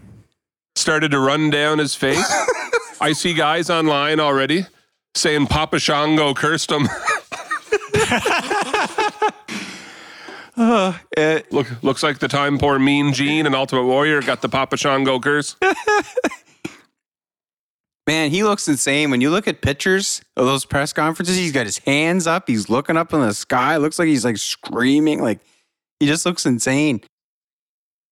[0.75, 2.25] started to run down his face.
[2.99, 4.65] I see guys online already
[5.13, 6.87] saying Papa Shango cursed him.
[10.57, 14.47] Uh, it- Look, looks like the time poor Mean Gene and Ultimate Warrior got the
[14.49, 15.55] Papa Shango curse.
[18.07, 19.09] Man, he looks insane.
[19.09, 22.47] When you look at pictures of those press conferences, he's got his hands up.
[22.47, 23.75] He's looking up in the sky.
[23.75, 25.21] It Looks like he's like screaming.
[25.21, 25.39] Like
[25.99, 27.01] he just looks insane.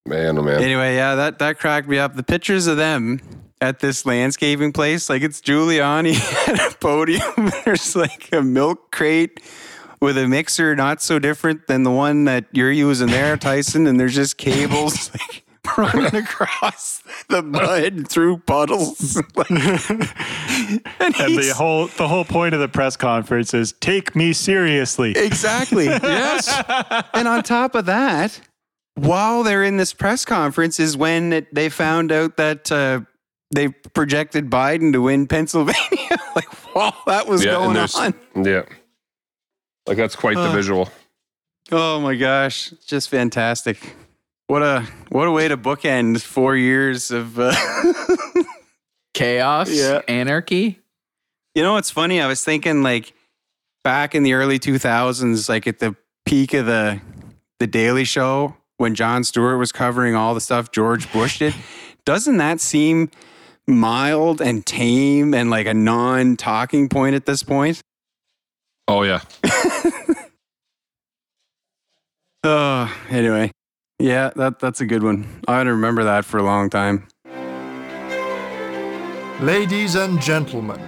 [0.07, 0.62] Man, oh man.
[0.63, 2.15] Anyway, yeah, that that cracked me up.
[2.15, 3.21] The pictures of them
[3.62, 6.15] at this landscaping place, like it's Giuliani
[6.49, 7.21] at a podium.
[7.65, 9.39] There's like a milk crate
[10.03, 13.87] with a mixer, not so different than the one that you're using there, Tyson.
[13.87, 15.43] And there's just cables like
[15.77, 19.15] running across the mud through puddles.
[19.49, 20.01] and
[20.99, 25.13] And the whole the whole point of the press conference is take me seriously.
[25.15, 25.85] Exactly.
[25.87, 26.53] yes.
[27.13, 28.41] and on top of that,
[28.95, 32.99] while they're in this press conference, is when it, they found out that uh,
[33.55, 36.17] they projected Biden to win Pennsylvania.
[36.35, 38.45] like, while that was Yeah, going on.
[38.45, 38.63] yeah.
[39.88, 40.54] Like that's quite the Uh.
[40.54, 40.89] visual.
[41.72, 43.96] Oh my gosh, just fantastic.
[44.48, 47.39] What a what a way to bookend four years of.
[47.39, 47.54] Uh,
[49.13, 50.02] chaos, Yeah.
[50.08, 50.80] anarchy.
[51.56, 52.19] you know what's funny?
[52.22, 53.13] I was thinking like
[53.84, 57.00] back in the early two thousands, like at the peak of the
[57.60, 61.54] the Daily Show when Jon Stewart was covering all the stuff George Bush did.
[62.06, 63.10] Doesn't that seem
[63.67, 67.82] mild and tame and like a non-talking point at this point?
[68.88, 69.22] Oh yeah.
[72.43, 73.52] Oh, anyway.
[74.00, 75.24] Yeah, that that's a good one.
[75.48, 77.08] I'm gonna remember that for a long time.
[79.41, 80.80] Ladies and gentlemen,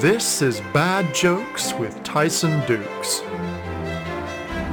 [0.00, 3.20] this is Bad Jokes with Tyson Dux.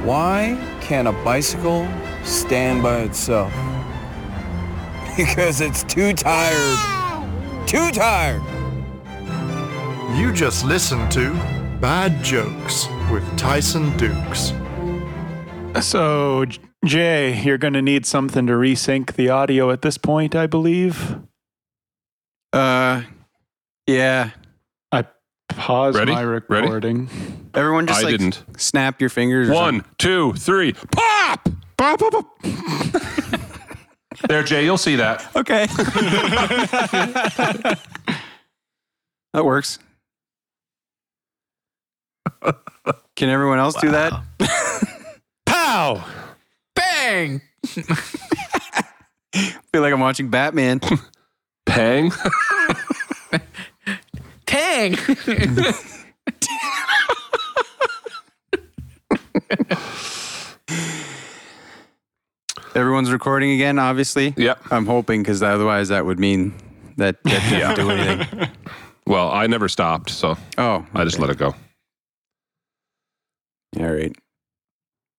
[0.04, 1.88] Why can't a bicycle
[2.24, 3.52] stand by itself?
[5.16, 6.78] Because it's too tired.
[7.66, 8.40] Too tired.
[10.16, 11.34] You just listened to
[11.82, 14.52] Bad Jokes with Tyson Dux.
[15.84, 16.44] So,
[16.84, 21.16] Jay, you're going to need something to resync the audio at this point, I believe.
[22.52, 23.02] Uh
[23.86, 24.30] yeah.
[24.92, 25.06] I
[25.48, 26.12] pause Ready?
[26.12, 26.44] my Ready?
[26.46, 27.08] recording.
[27.54, 28.44] Everyone just I like didn't.
[28.58, 29.48] snap your fingers.
[29.48, 31.48] or One, two, three, pop!
[31.78, 32.26] Pop, pop, pop.
[34.28, 35.26] there, Jay, you'll see that.
[35.34, 35.66] Okay.
[39.32, 39.78] that works.
[43.16, 44.12] Can everyone else do that?
[45.46, 46.04] Pow!
[46.74, 47.40] Bang!
[49.72, 50.80] feel like I'm watching Batman.
[51.66, 52.12] Pang.
[54.46, 54.96] Tang!
[62.74, 64.32] Everyone's recording again, obviously.
[64.36, 64.62] Yep.
[64.70, 66.54] I'm hoping because otherwise that would mean
[66.96, 68.48] that, that didn't do anything.
[69.06, 71.54] Well, I never stopped, so Oh, I just let it go.
[73.78, 74.14] All right.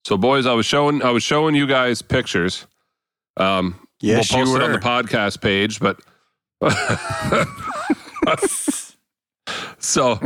[0.06, 2.68] So, boys, I was showing I was showing you guys pictures.
[3.38, 5.98] Um, Yes, we'll you post it on the podcast page, but
[9.80, 10.20] so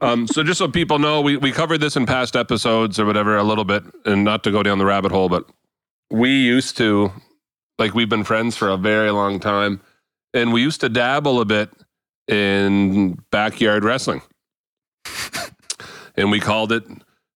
[0.00, 3.36] um, so just so people know, we we covered this in past episodes or whatever
[3.36, 5.50] a little bit, and not to go down the rabbit hole, but
[6.12, 7.10] we used to
[7.78, 9.80] like we've been friends for a very long time,
[10.32, 11.70] and we used to dabble a bit
[12.28, 14.22] in backyard wrestling,
[16.16, 16.84] and we called it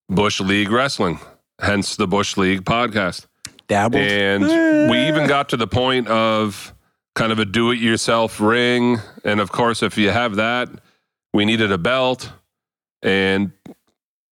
[0.09, 1.19] Bush League Wrestling,
[1.61, 3.27] hence the Bush League podcast.
[3.69, 4.03] Dabbled.
[4.03, 6.75] And we even got to the point of
[7.15, 8.99] kind of a do it yourself ring.
[9.25, 10.69] And of course, if you have that,
[11.33, 12.31] we needed a belt.
[13.03, 13.53] And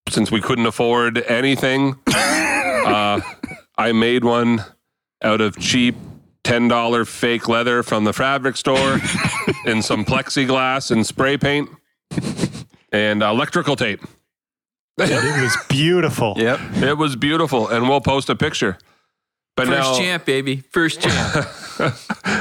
[0.08, 3.20] since we couldn't afford anything, uh,
[3.76, 4.64] I made one
[5.22, 5.94] out of cheap
[6.44, 8.98] $10 fake leather from the fabric store
[9.66, 11.70] and some plexiglass and spray paint
[12.92, 14.00] and electrical tape.
[15.08, 16.34] It was beautiful.
[16.36, 16.60] Yep.
[16.76, 17.68] It was beautiful.
[17.68, 18.78] And we'll post a picture.
[19.56, 20.62] But First now, champ, baby.
[20.70, 21.46] First champ.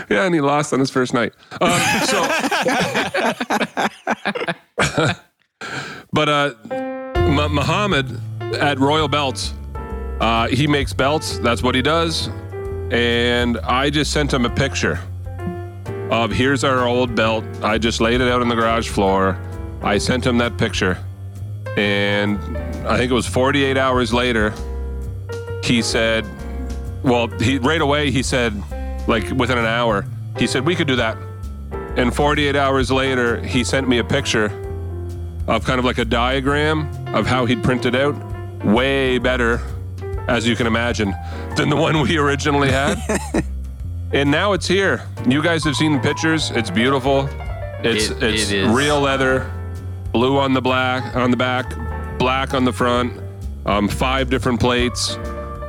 [0.09, 1.33] yeah, and he lost on his first night.
[1.59, 2.21] Um, so,
[6.13, 8.19] but uh, M- Muhammad
[8.55, 9.53] at Royal Belts,
[10.21, 11.39] uh, he makes belts.
[11.39, 12.27] That's what he does.
[12.91, 14.99] And I just sent him a picture
[16.11, 17.43] of here's our old belt.
[17.61, 19.37] I just laid it out on the garage floor.
[19.81, 20.97] I sent him that picture,
[21.77, 22.37] and
[22.87, 24.53] I think it was 48 hours later.
[25.63, 26.25] He said,
[27.03, 28.53] well, he right away he said,
[29.07, 30.05] like within an hour,
[30.37, 31.17] he said we could do that.
[31.95, 34.45] And 48 hours later, he sent me a picture
[35.47, 38.15] of kind of like a diagram of how he'd printed out,
[38.63, 39.59] way better,
[40.27, 41.13] as you can imagine,
[41.55, 42.97] than the one we originally had.
[44.13, 45.03] and now it's here.
[45.27, 46.51] You guys have seen the pictures.
[46.51, 47.27] It's beautiful.
[47.83, 48.69] It's It- it's it is.
[48.69, 49.49] real leather,
[50.11, 51.73] blue on the black on the back,
[52.17, 53.13] black on the front,
[53.65, 55.15] um, five different plates.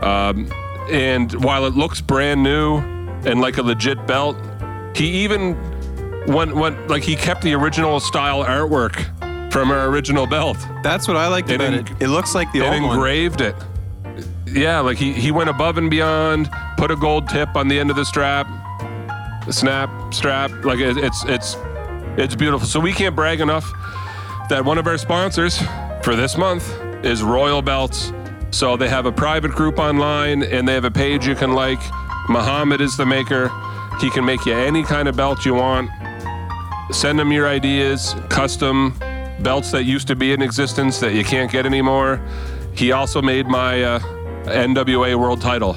[0.03, 0.51] Um,
[0.91, 2.79] and while it looks brand new
[3.25, 4.37] and like a legit belt,
[4.95, 5.57] he even
[6.27, 9.07] went, went like he kept the original style artwork
[9.53, 11.91] from our original belt That's what I liked It about en- it.
[12.05, 12.95] It looks like the old one.
[12.95, 13.55] engraved it.
[14.47, 17.91] Yeah, like he, he went above and beyond, put a gold tip on the end
[17.91, 18.47] of the strap,
[19.51, 20.51] snap strap.
[20.65, 21.57] Like it, it's it's
[22.17, 22.67] it's beautiful.
[22.67, 23.65] So we can't brag enough
[24.51, 25.63] that one of our sponsors
[26.03, 28.13] for this month is Royal Belts.
[28.51, 31.79] So they have a private group online and they have a page you can like.
[32.29, 33.49] Muhammad is the maker.
[34.01, 35.89] He can make you any kind of belt you want.
[36.91, 38.99] Send him your ideas, custom
[39.41, 42.21] belts that used to be in existence that you can't get anymore.
[42.75, 43.99] He also made my uh,
[44.47, 45.77] NWA world title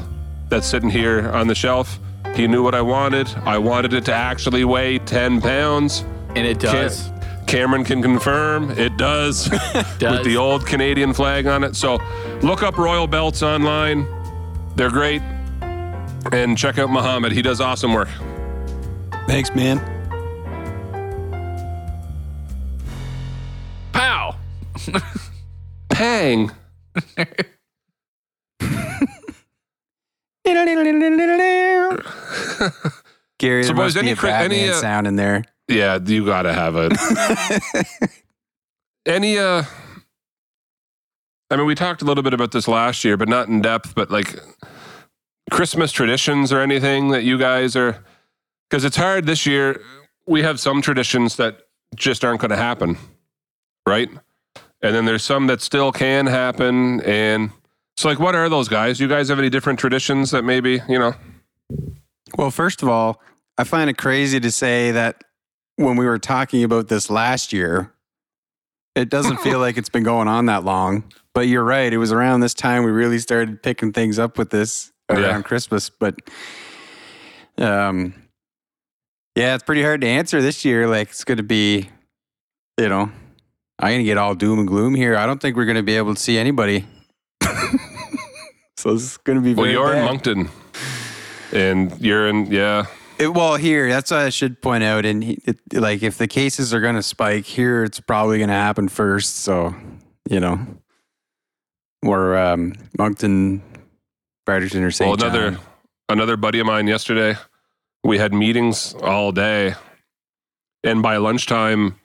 [0.49, 1.99] that's sitting here on the shelf.
[2.36, 3.29] He knew what I wanted.
[3.45, 6.03] I wanted it to actually weigh 10 pounds.
[6.29, 7.03] And it does.
[7.03, 7.12] Ca-
[7.54, 9.48] Cameron can confirm it does,
[10.02, 11.76] with the old Canadian flag on it.
[11.76, 12.00] So
[12.42, 14.08] look up Royal Belts online.
[14.76, 15.22] They're great.
[16.32, 17.32] And check out Muhammad.
[17.32, 18.10] He does awesome work.
[19.28, 19.78] Thanks, man.
[23.92, 24.36] Pow!
[25.89, 26.50] Pang.
[33.38, 35.44] Gary, So, there boys, must be any a cri- any, uh, sound in there.
[35.67, 36.93] Yeah, you gotta have it.
[39.06, 39.63] Any uh
[41.49, 43.95] I mean we talked a little bit about this last year, but not in depth,
[43.95, 44.39] but like
[45.52, 48.04] Christmas traditions or anything that you guys are
[48.69, 49.82] because it's hard this year.
[50.26, 51.60] We have some traditions that
[51.95, 52.97] just aren't gonna happen.
[53.88, 54.10] Right?
[54.82, 57.01] And then there's some that still can happen.
[57.01, 57.51] And
[57.95, 58.99] so like what are those guys?
[58.99, 61.14] You guys have any different traditions that maybe, you know?
[62.38, 63.22] Well, first of all,
[63.57, 65.24] I find it crazy to say that
[65.84, 67.93] when we were talking about this last year,
[68.95, 71.03] it doesn't feel like it's been going on that long.
[71.34, 71.91] But you're right.
[71.91, 75.41] It was around this time we really started picking things up with this around Yeah.
[75.41, 75.89] Christmas.
[75.89, 76.19] But
[77.57, 78.13] um,
[79.36, 80.88] yeah, it's pretty hard to answer this year.
[80.88, 81.89] Like it's going to be,
[82.79, 83.11] you know,
[83.79, 85.15] I'm going to get all doom and gloom here.
[85.15, 86.86] I don't think we're going to be able to see anybody.
[88.77, 90.05] so it's going to be Well, you're in.
[90.05, 90.49] Moncton.
[91.51, 92.86] And you're in yeah.
[93.20, 95.05] It, well, here, that's what I should point out.
[95.05, 98.49] And he, it, like, if the cases are going to spike here, it's probably going
[98.49, 99.38] to happen first.
[99.38, 99.76] So,
[100.30, 100.59] you know,
[102.03, 103.61] or um, Moncton,
[104.45, 105.07] Fredericton or St.
[105.07, 105.61] Well, another John.
[106.09, 107.38] another buddy of mine yesterday.
[108.03, 109.76] We had meetings all day,
[110.84, 111.99] and by lunchtime,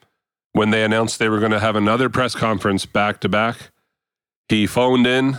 [0.53, 3.71] when they announced they were going to have another press conference back to back,
[4.47, 5.37] he phoned in,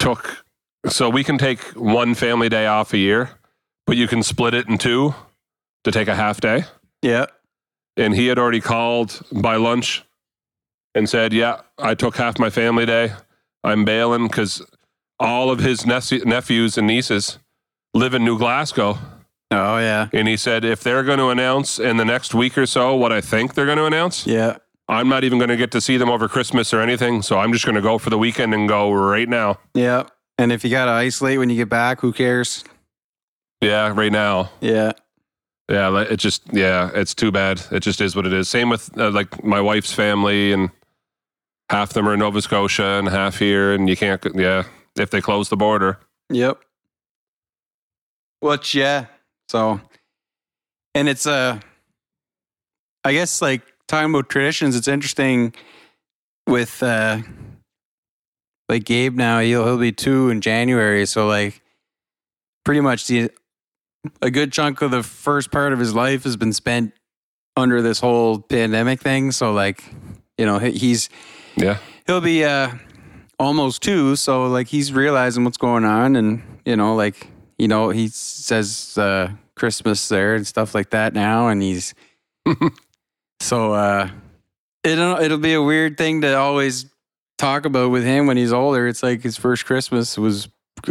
[0.00, 0.44] took
[0.88, 3.30] so we can take one family day off a year,
[3.86, 5.14] but you can split it in two
[5.84, 6.64] to take a half day.
[7.02, 7.26] Yeah.
[7.96, 10.02] And he had already called by lunch
[10.94, 13.12] and said, "Yeah, I took half my family day.
[13.64, 14.64] I'm bailing because
[15.20, 17.38] all of his nep- nephews and nieces
[17.94, 18.98] live in New Glasgow."
[19.50, 20.08] Oh yeah.
[20.14, 23.12] And he said, if they're going to announce in the next week or so what
[23.12, 24.56] I think they're going to announce, Yeah.
[24.88, 27.20] I'm not even going to get to see them over Christmas or anything.
[27.20, 29.58] So I'm just going to go for the weekend and go right now.
[29.74, 30.04] Yeah.
[30.38, 32.64] And if you got to isolate when you get back, who cares?
[33.62, 34.50] Yeah, right now.
[34.60, 34.92] Yeah.
[35.70, 37.62] Yeah, it just, yeah, it's too bad.
[37.70, 38.48] It just is what it is.
[38.48, 40.70] Same with uh, like my wife's family, and
[41.70, 43.72] half them are in Nova Scotia and half here.
[43.72, 44.64] And you can't, yeah,
[44.96, 46.00] if they close the border.
[46.28, 46.60] Yep.
[48.40, 49.06] Which yeah.
[49.48, 49.80] So,
[50.94, 51.60] and it's uh,
[53.04, 55.54] I guess like talking about traditions, it's interesting
[56.48, 57.18] with uh,
[58.68, 59.38] like Gabe now.
[59.38, 61.62] He'll he'll be two in January, so like
[62.64, 63.30] pretty much the
[64.20, 66.92] a good chunk of the first part of his life has been spent
[67.56, 69.30] under this whole pandemic thing.
[69.32, 69.84] So like,
[70.38, 71.08] you know, he's
[71.56, 71.78] Yeah.
[72.06, 72.70] he'll be uh
[73.38, 77.26] almost two so like he's realizing what's going on and you know like
[77.58, 81.92] you know he says uh christmas there and stuff like that now and he's
[83.40, 84.08] so uh
[84.84, 86.86] it'll it'll be a weird thing to always
[87.36, 90.48] talk about with him when he's older it's like his first christmas was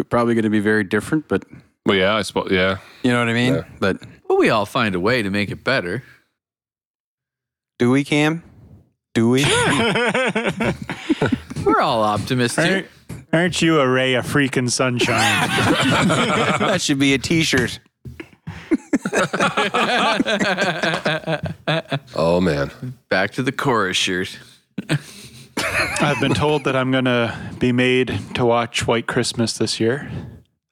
[0.09, 1.45] probably going to be very different but
[1.85, 2.77] Well, yeah, I suppose, yeah.
[3.03, 3.63] you know what i mean Yeah.
[3.79, 3.97] but
[4.29, 6.03] Well, we all find a way to make it better.
[7.79, 8.43] do we cam
[9.13, 9.43] do we
[11.65, 12.87] We're all optimists aren't,
[13.33, 15.47] aren't you a ray of freaking sunshine?
[16.59, 17.79] that should be a t-shirt
[22.15, 22.71] Oh, man.
[23.09, 24.39] Back to the chorus shirt.
[25.99, 30.11] I've been told that I'm going to be made to watch White Christmas this year.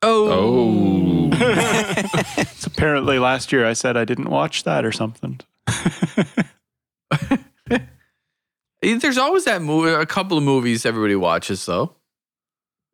[0.02, 1.30] Oh, Oh.
[2.60, 5.40] So apparently last year I said I didn't watch that or something.
[8.82, 9.92] there's always that movie.
[9.92, 11.96] A couple of movies everybody watches though.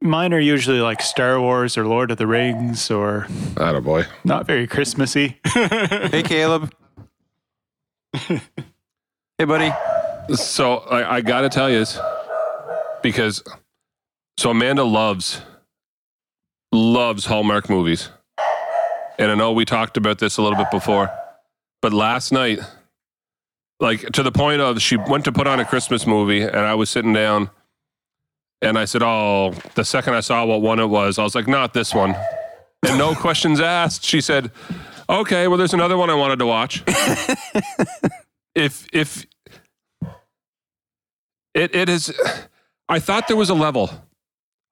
[0.01, 3.25] Mine are usually like Star Wars or Lord of the Rings or
[3.55, 4.05] Attaboy.
[4.23, 5.39] not very Christmassy.
[5.47, 6.71] hey caleb
[8.13, 9.71] hey buddy
[10.35, 11.99] So I, I got to tell you, this
[13.01, 13.43] because
[14.37, 15.41] so Amanda loves
[16.75, 18.09] loves Hallmark movies,
[19.17, 21.09] and I know we talked about this a little bit before,
[21.81, 22.59] but last night,
[23.79, 26.75] like to the point of she went to put on a Christmas movie, and I
[26.75, 27.49] was sitting down,
[28.61, 31.47] and I said, "Oh," the second I saw what one it was, I was like,
[31.47, 32.15] "Not this one,"
[32.87, 34.03] and no questions asked.
[34.03, 34.51] She said,
[35.09, 36.83] "Okay, well, there's another one I wanted to watch."
[38.55, 39.25] if if
[41.53, 42.13] it it is
[42.87, 43.89] I thought there was a level.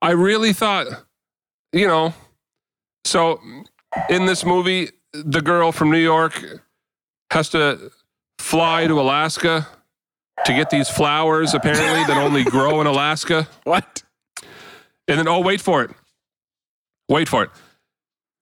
[0.02, 0.88] I really thought,
[1.74, 2.14] you know,
[3.04, 3.42] so
[4.10, 6.42] in this movie, the girl from New York
[7.32, 7.92] has to
[8.40, 9.68] fly to Alaska
[10.46, 13.48] to get these flowers apparently that only grow in Alaska.
[13.64, 14.04] what
[15.08, 15.92] And then, oh, wait for it.
[17.10, 17.50] Wait for it.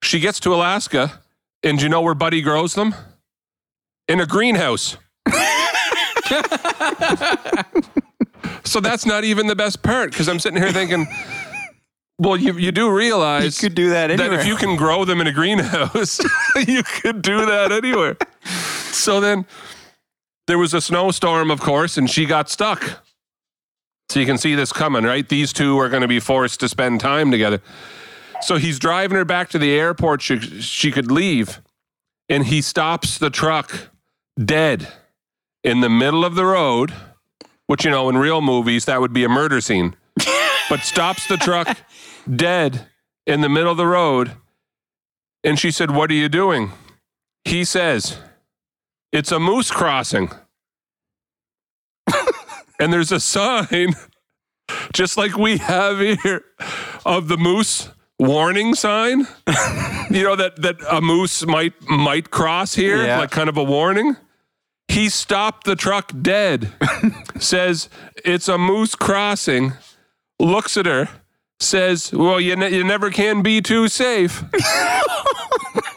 [0.03, 1.21] She gets to Alaska,
[1.63, 2.93] and do you know where Buddy grows them?
[4.07, 4.97] In a greenhouse.
[8.63, 11.07] so that's not even the best part because I'm sitting here thinking,
[12.21, 15.21] well, you, you do realize you could do that that if you can grow them
[15.21, 16.19] in a greenhouse,
[16.67, 18.15] you could do that anywhere.
[18.91, 19.47] So then
[20.45, 23.03] there was a snowstorm, of course, and she got stuck.
[24.09, 25.27] So you can see this coming, right?
[25.27, 27.59] These two are going to be forced to spend time together.
[28.41, 30.21] So he's driving her back to the airport.
[30.21, 31.59] She, she could leave.
[32.29, 33.89] And he stops the truck
[34.37, 34.87] dead
[35.63, 36.93] in the middle of the road,
[37.65, 39.95] which, you know, in real movies, that would be a murder scene.
[40.69, 41.77] but stops the truck
[42.29, 42.87] dead
[43.25, 44.33] in the middle of the road.
[45.43, 46.71] And she said, What are you doing?
[47.45, 48.19] He says,
[49.11, 50.29] It's a moose crossing.
[52.79, 53.93] and there's a sign,
[54.93, 56.43] just like we have here,
[57.05, 59.19] of the moose warning sign.
[60.09, 63.19] you know that that a moose might might cross here, Yeah.
[63.19, 64.15] like kind of a warning.
[64.87, 66.73] He stopped the truck dead.
[67.39, 67.89] says
[68.25, 69.73] it's a moose crossing.
[70.39, 71.07] Looks at her.
[71.61, 74.43] Says, "Well, you ne- you never can be too safe."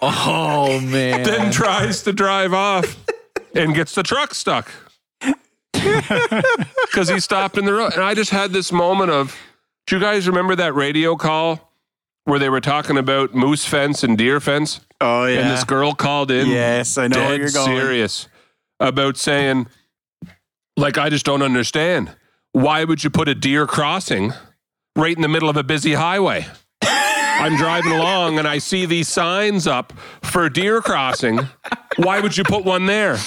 [0.07, 1.23] Oh man.
[1.25, 2.97] then tries to drive off
[3.55, 4.71] and gets the truck stuck
[5.73, 7.95] because he stopped in the road.
[7.95, 9.35] And I just had this moment of,
[9.87, 11.73] do you guys remember that radio call
[12.25, 14.81] where they were talking about moose fence and deer fence?
[15.01, 15.41] Oh yeah.
[15.41, 16.49] And this girl called in.
[16.49, 17.77] Yes, I know where you're going.
[17.77, 18.29] serious
[18.81, 19.69] about saying,
[20.77, 22.15] like, I just don't understand.
[22.53, 24.33] Why would you put a deer crossing
[24.97, 26.47] right in the middle of a busy highway?
[26.83, 29.93] I'm driving along and I see these signs up
[30.23, 31.41] for deer crossing.
[31.97, 33.19] Why would you put one there?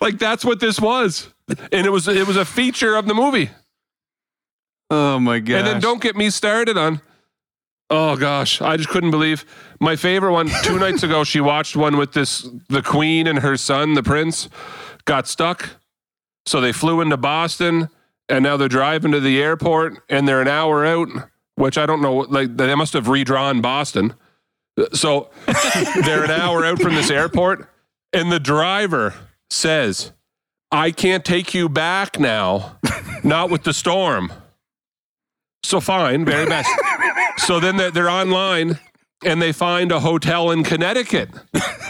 [0.00, 1.32] like that's what this was.
[1.72, 3.50] And it was it was a feature of the movie.
[4.90, 5.56] Oh my god!
[5.56, 7.00] And then don't get me started on.
[7.90, 9.44] Oh gosh, I just couldn't believe
[9.80, 10.50] my favorite one.
[10.62, 14.48] Two nights ago, she watched one with this the Queen and her son, the Prince,
[15.04, 15.70] got stuck.
[16.46, 17.88] So they flew into Boston,
[18.28, 21.08] and now they're driving to the airport, and they're an hour out.
[21.54, 22.16] Which I don't know.
[22.16, 24.14] Like they must have redrawn Boston.
[24.92, 25.30] So
[26.04, 27.68] they're an hour out from this airport,
[28.12, 29.14] and the driver
[29.48, 30.12] says,
[30.70, 32.78] "I can't take you back now,
[33.24, 34.32] not with the storm."
[35.62, 36.70] So fine, very best.
[37.38, 38.78] so then they're, they're online
[39.24, 41.30] and they find a hotel in Connecticut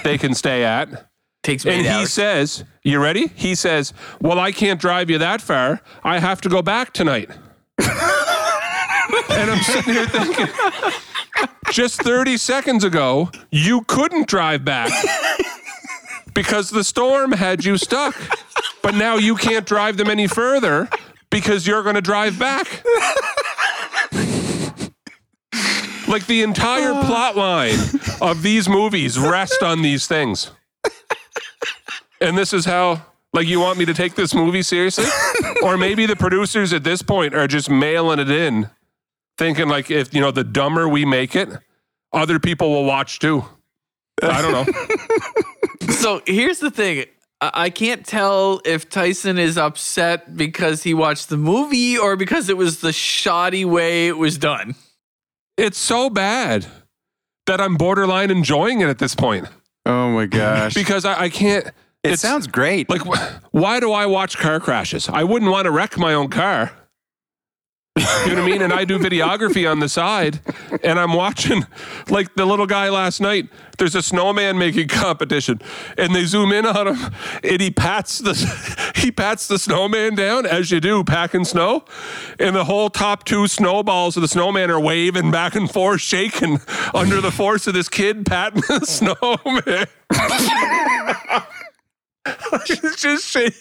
[0.04, 1.10] they can stay at.
[1.46, 2.12] Takes me And he hours.
[2.12, 3.28] says, You ready?
[3.28, 5.80] He says, Well, I can't drive you that far.
[6.02, 7.30] I have to go back tonight.
[7.78, 7.90] and
[9.30, 10.48] I'm sitting here thinking,
[11.70, 14.90] just 30 seconds ago, you couldn't drive back
[16.34, 18.16] because the storm had you stuck.
[18.82, 20.88] But now you can't drive them any further
[21.30, 22.82] because you're going to drive back.
[26.08, 27.04] Like the entire uh.
[27.06, 27.78] plot line
[28.20, 30.50] of these movies rest on these things.
[32.20, 33.02] And this is how,
[33.32, 35.04] like, you want me to take this movie seriously?
[35.62, 38.70] or maybe the producers at this point are just mailing it in,
[39.38, 41.48] thinking, like, if, you know, the dumber we make it,
[42.12, 43.44] other people will watch too.
[44.22, 44.72] I don't know.
[45.92, 47.04] So here's the thing.
[47.40, 52.48] I I can't tell if Tyson is upset because he watched the movie or because
[52.48, 54.74] it was the shoddy way it was done.
[55.56, 56.66] it's so bad
[57.46, 59.46] that I'm borderline enjoying it at this point
[59.86, 60.74] oh my gosh!
[60.82, 61.70] because I, I can't.
[62.06, 62.88] It it's- sounds great.
[62.90, 63.02] Like,
[63.52, 65.08] why do I watch car crashes?
[65.08, 66.72] I wouldn't want to wreck my own car.
[68.26, 68.60] You know what I mean?
[68.62, 70.40] And I do videography on the side,
[70.82, 71.64] and I'm watching,
[72.10, 73.48] like the little guy last night.
[73.78, 75.60] There's a snowman making competition,
[75.96, 78.34] and they zoom in on him, and he pats the
[78.96, 81.86] he pats the snowman down as you do, packing snow,
[82.38, 86.60] and the whole top two snowballs of the snowman are waving back and forth, shaking
[86.94, 89.86] under the force of this kid patting the snowman.
[92.68, 93.54] It's just shake.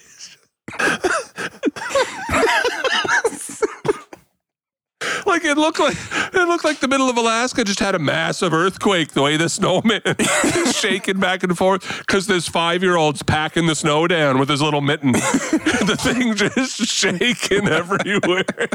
[5.25, 5.97] like it looked like
[6.33, 9.11] it looked like the middle of Alaska just had a massive earthquake.
[9.11, 13.67] The way the snowman is shaking back and forth because this five year old's packing
[13.67, 15.11] the snow down with his little mitten.
[15.13, 18.69] the thing just shaking everywhere.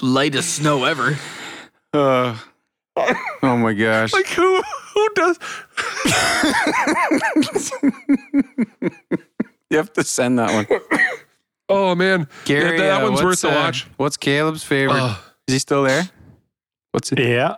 [0.00, 1.18] Lightest snow ever.
[1.92, 2.36] Uh,
[3.42, 4.12] oh my gosh!
[4.12, 4.62] Like who
[4.94, 5.38] who does?
[9.70, 10.80] you have to send that one.
[11.68, 13.86] Oh man, Gary, yeah, that uh, one's worth what's, the uh, watch.
[13.96, 15.00] What's Caleb's favorite?
[15.00, 15.22] Oh.
[15.46, 16.08] Is he still there?
[16.92, 17.18] What's it?
[17.18, 17.56] Yeah.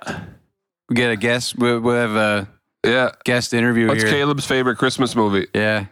[0.89, 1.57] We get a guest.
[1.59, 2.49] We, we have a
[2.85, 4.11] Yeah, guest interview what's here.
[4.13, 5.47] Caleb's favorite Christmas movie?
[5.55, 5.87] Yeah.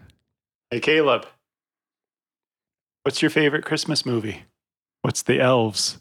[0.70, 1.26] Hey, Caleb.
[3.04, 4.42] What's your favorite Christmas movie?
[5.02, 5.98] What's the elves?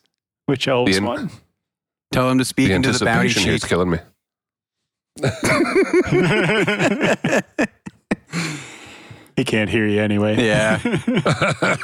[0.48, 1.30] Which elves in- one?
[2.12, 3.98] Tell him to speak The into the bounty anticipation here is killing me.
[9.36, 10.44] he can't hear you anyway.
[10.44, 10.80] Yeah.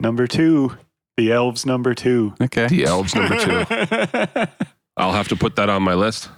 [0.00, 0.76] Number two.
[1.16, 2.34] The elves number two.
[2.42, 2.66] Okay.
[2.68, 3.64] The Elves number two.
[4.98, 6.28] I'll have to put that on my list.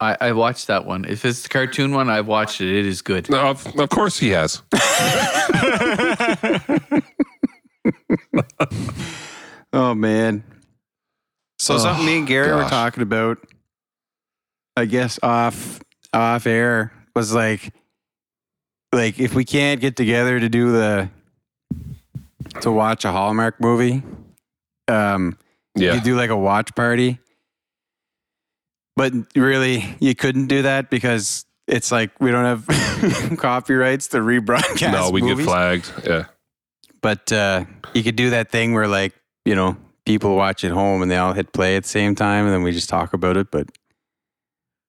[0.00, 1.04] I, I watched that one.
[1.04, 2.74] If it's the cartoon one, I've watched it.
[2.74, 3.28] It is good.
[3.28, 4.62] No, of, of course he has.
[9.72, 10.44] Oh man.
[11.66, 13.38] So Oh, something me and Gary were talking about,
[14.76, 15.80] I guess off
[16.12, 17.74] off air was like,
[18.92, 21.10] like if we can't get together to do the
[22.60, 24.04] to watch a Hallmark movie,
[24.86, 25.36] um,
[25.74, 25.94] Yeah.
[25.94, 27.18] you do like a watch party.
[28.94, 34.92] But really, you couldn't do that because it's like we don't have copyrights to rebroadcast.
[34.92, 35.90] no, we get flagged.
[36.06, 36.26] Yeah.
[37.02, 39.12] But uh, you could do that thing where, like,
[39.44, 39.76] you know,
[40.06, 42.62] people watch at home and they all hit play at the same time, and then
[42.62, 43.50] we just talk about it.
[43.50, 43.68] But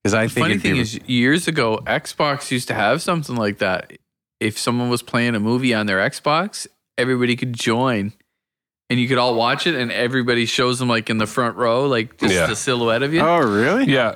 [0.03, 3.01] because I The think funny it'd be- thing is, years ago, Xbox used to have
[3.01, 3.93] something like that.
[4.39, 8.13] If someone was playing a movie on their Xbox, everybody could join,
[8.89, 11.87] and you could all watch it, and everybody shows them like in the front row,
[11.87, 12.45] like just Yeah.
[12.45, 13.19] the silhouette of you.
[13.21, 13.85] oh, really?
[13.91, 14.13] Yeah.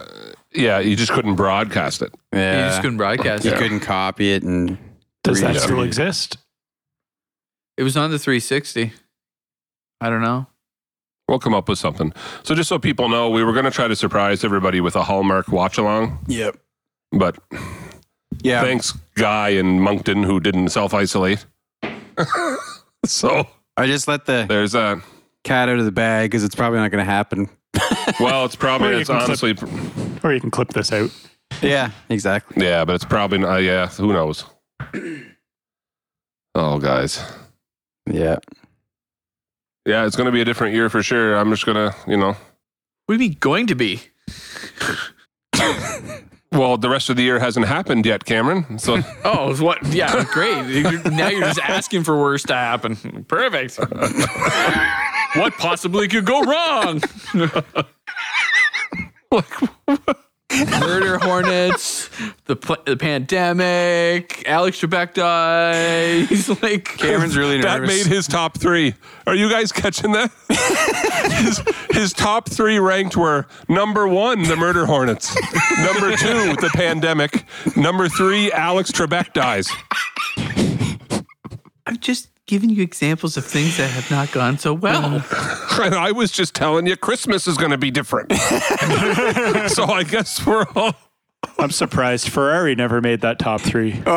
[0.54, 0.80] Yeah.
[0.80, 2.14] You just couldn't broadcast it.
[2.32, 3.54] Yeah, You just couldn't broadcast You it.
[3.56, 4.78] You couldn't copy it, and
[5.24, 5.60] Does that Yeah.
[5.62, 6.38] still exist?
[7.78, 8.94] It was on the 360.
[10.00, 10.48] I don't know.
[11.32, 12.12] We'll come up with something.
[12.44, 15.04] So just so people know, we were going to try to surprise everybody with a
[15.04, 16.58] Hallmark watch along, Yep.
[17.14, 17.38] but
[18.44, 18.62] Yeah.
[18.62, 21.46] thanks Guy in Moncton who didn't self isolate.
[23.06, 25.02] so I just let the there's a
[25.46, 27.50] cat out of the bag because it's probably not going to happen.
[28.20, 29.30] Well, it's probably it's can clip-
[29.64, 31.12] honestly or you can clip this out.
[31.62, 32.62] Yeah, exactly.
[32.66, 33.58] yeah, but it's probably not.
[33.64, 34.44] Yeah, who knows?
[36.56, 37.24] Oh, guys.
[38.12, 38.40] Yeah.
[39.86, 41.36] Yeah, it's going to be a different year for sure.
[41.36, 42.38] I'm just going to, you know, What
[43.08, 44.02] do you mean going to be?
[46.52, 48.78] well, the rest of the year hasn't happened yet, Cameron.
[48.80, 49.86] So Oh, what?
[49.88, 51.06] Yeah, great.
[51.06, 52.96] Now you're just asking for worse to happen.
[53.28, 53.78] Perfect.
[55.36, 57.02] what possibly could go wrong?
[59.32, 59.46] like
[60.80, 62.01] Murder hornets,
[62.46, 66.50] the pl- the pandemic, Alex Trebek dies.
[66.62, 68.94] Like Cameron's really that made his top three.
[69.26, 70.32] Are you guys catching that?
[71.32, 71.62] his,
[71.92, 75.36] his top three ranked were number one, the murder hornets.
[75.80, 77.46] number two, the pandemic.
[77.76, 79.70] Number three, Alex Trebek dies.
[81.88, 85.24] I'm just giving you examples of things that have not gone so well.
[85.82, 88.32] And I was just telling you Christmas is going to be different.
[88.34, 90.94] so I guess we're all.
[91.58, 94.02] I'm surprised Ferrari never made that top three.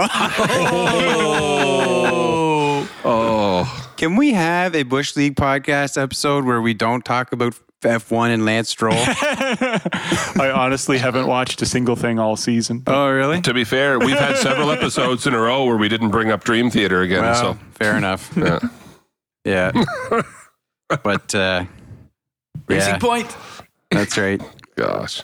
[3.06, 8.32] Oh, Can we have a Bush League podcast episode where we don't talk about F1
[8.32, 8.94] and Lance Stroll?
[8.96, 12.82] I honestly haven't watched a single thing all season.
[12.86, 13.40] oh, really?
[13.42, 16.44] to be fair, we've had several episodes in a row where we didn't bring up
[16.44, 17.22] Dream Theater again.
[17.22, 18.32] Well, so fair enough.
[18.36, 18.60] yeah.
[19.44, 19.72] Yeah.
[21.02, 21.64] but uh,
[22.68, 23.36] Racing yeah, Point.
[23.90, 24.40] that's right.
[24.76, 25.22] gosh,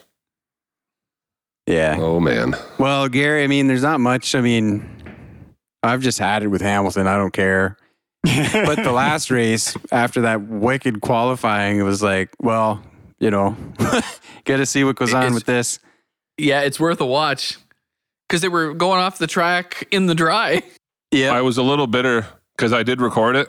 [1.70, 1.96] Yeah.
[1.98, 2.54] oh man.
[2.78, 4.34] Well, Gary, I mean, there's not much.
[4.34, 4.88] I mean,
[5.82, 7.06] I've just had it with Hamilton.
[7.06, 7.76] I don't care.
[8.22, 12.82] but the last race after that wicked qualifying, it was like, well,
[13.18, 13.56] you know,
[14.44, 15.78] got to see what goes on It's- with this.
[16.36, 17.58] Yeah, it's worth a watch
[18.28, 20.62] because they were going off the track in the dry.
[21.12, 21.32] Yeah.
[21.32, 22.24] I was a little bitter
[22.56, 23.48] because I did record it,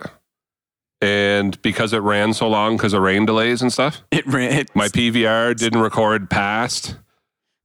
[1.00, 4.52] and because it ran so long because of rain delays and stuff, It ran.
[4.52, 6.96] It, my PVR didn't record past.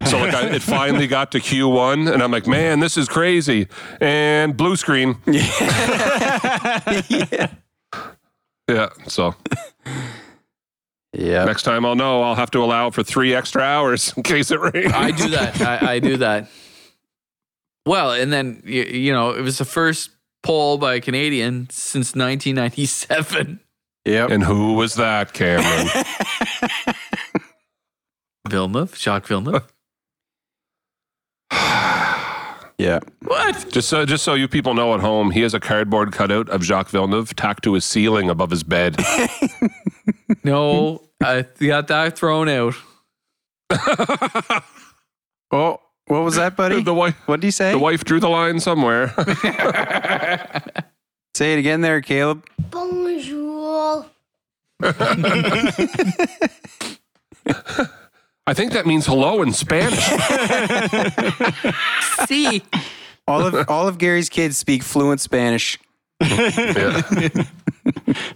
[0.05, 3.69] So like I, it finally got to Q1, and I'm like, man, this is crazy.
[4.01, 5.17] And blue screen.
[5.27, 7.49] yeah.
[8.69, 8.89] Yeah.
[9.09, 9.35] So
[11.13, 11.45] Yeah.
[11.45, 14.61] next time I'll know I'll have to allow for three extra hours in case it
[14.61, 14.93] rains.
[14.93, 15.61] I do that.
[15.61, 16.49] I, I do that.
[17.87, 20.11] Well, and then you, you know it was the first
[20.43, 23.61] pole by a Canadian since 1997.
[24.05, 24.31] Yep.
[24.31, 25.89] And who was that, Cameron?
[28.49, 29.67] Villeneuve, Jacques Villeneuve.
[32.79, 33.01] Yeah.
[33.23, 33.71] What?
[33.71, 36.63] just so just so you people know at home, he has a cardboard cutout of
[36.63, 38.97] Jacques Villeneuve tacked to his ceiling above his bed.
[40.45, 42.75] No, I got that thrown out.
[45.53, 46.83] Oh, what was that, buddy?
[46.83, 47.71] the wife what did he say?
[47.73, 49.09] the wife drew the line somewhere.
[51.35, 52.45] Say it again there, Caleb.
[52.71, 54.07] Bonjour.
[58.47, 59.99] I think that means hello in Spanish.
[62.29, 62.63] See,
[63.27, 65.81] All of all of Gary's kids speak fluent Spanish.
[66.21, 67.01] Yeah.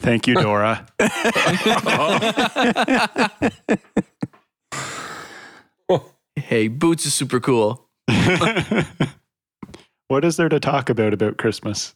[0.01, 0.85] Thank you, Dora.
[6.37, 7.89] hey, Boots is super cool.
[10.09, 11.95] what is there to talk about about Christmas?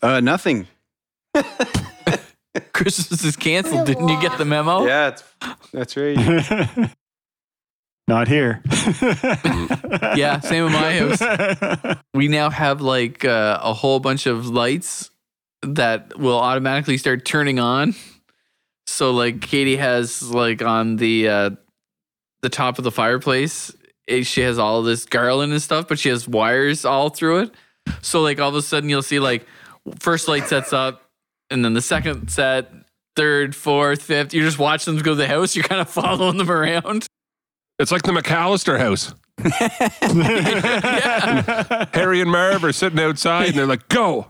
[0.00, 0.68] Uh, nothing.
[2.72, 3.86] Christmas is canceled.
[3.86, 4.86] Didn't you get the memo?
[4.86, 5.24] Yeah, it's,
[5.72, 6.90] that's right.
[8.08, 8.62] Not here.
[10.16, 11.96] Yeah, same in my house.
[12.14, 15.10] We now have like uh, a whole bunch of lights
[15.62, 17.94] that will automatically start turning on.
[18.86, 21.50] So like Katie has like on the uh,
[22.42, 23.72] the top of the fireplace,
[24.22, 27.54] she has all this garland and stuff, but she has wires all through it.
[28.00, 29.46] So like all of a sudden you'll see like
[30.00, 31.07] first light sets up,
[31.50, 32.70] and then the second set,
[33.16, 34.34] third, fourth, fifth.
[34.34, 35.56] You just watch them go to the house.
[35.56, 37.06] You're kind of following them around.
[37.78, 39.14] It's like the McAllister house.
[41.94, 44.26] Harry and Marv are sitting outside and they're like, go.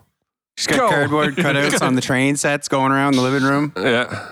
[0.57, 0.89] She's got Go.
[0.89, 3.73] cardboard cutouts on the train sets going around the living room.
[3.77, 4.29] Yeah.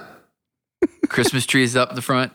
[1.08, 2.32] Christmas trees up the front,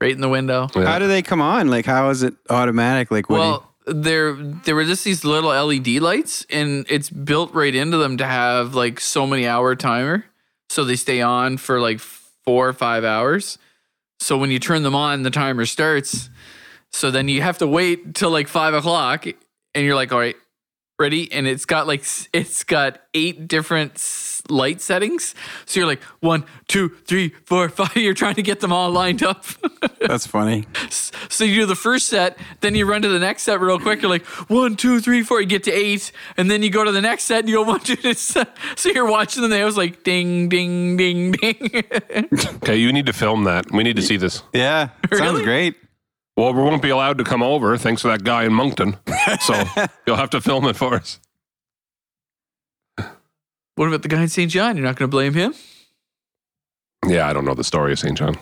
[0.00, 0.66] right in the window.
[0.74, 1.68] How do they come on?
[1.68, 3.10] Like, how is it automatic?
[3.12, 7.10] Like, what do you- Well, there there were just these little LED lights, and it's
[7.10, 10.24] built right into them to have like so many hour timer,
[10.68, 13.58] so they stay on for like four or five hours.
[14.20, 16.28] So when you turn them on, the timer starts.
[16.92, 20.36] So then you have to wait till like five o'clock, and you're like, all right,
[21.00, 21.32] Ready?
[21.32, 22.04] And it's got like
[22.34, 23.98] it's got eight different
[24.48, 25.34] light settings.
[25.66, 27.96] So you're like one, two, three, four, five.
[27.96, 29.44] You're trying to get them all lined up.
[30.00, 30.66] That's funny.
[31.28, 34.02] so you do the first set, then you run to the next set real quick.
[34.02, 35.40] You're like one, two, three, four.
[35.40, 37.62] You get to eight, and then you go to the next set and you go
[37.62, 37.96] one, two.
[37.96, 38.44] three, So
[38.76, 39.50] so you're watching them.
[39.50, 41.58] They was like ding, ding, ding, ding.
[42.56, 43.70] Okay, you need to film that.
[43.72, 44.42] We need to see this.
[44.52, 45.76] Yeah, sounds great.
[46.36, 48.96] Well, we won't be allowed to come over thanks to that guy in Moncton.
[49.42, 49.62] So
[50.06, 51.20] you'll have to film it for us.
[53.80, 54.50] What about the guy in St.
[54.50, 54.76] John?
[54.76, 55.54] You're not going to blame him?
[57.06, 58.14] Yeah, I don't know the story of St.
[58.14, 58.36] John.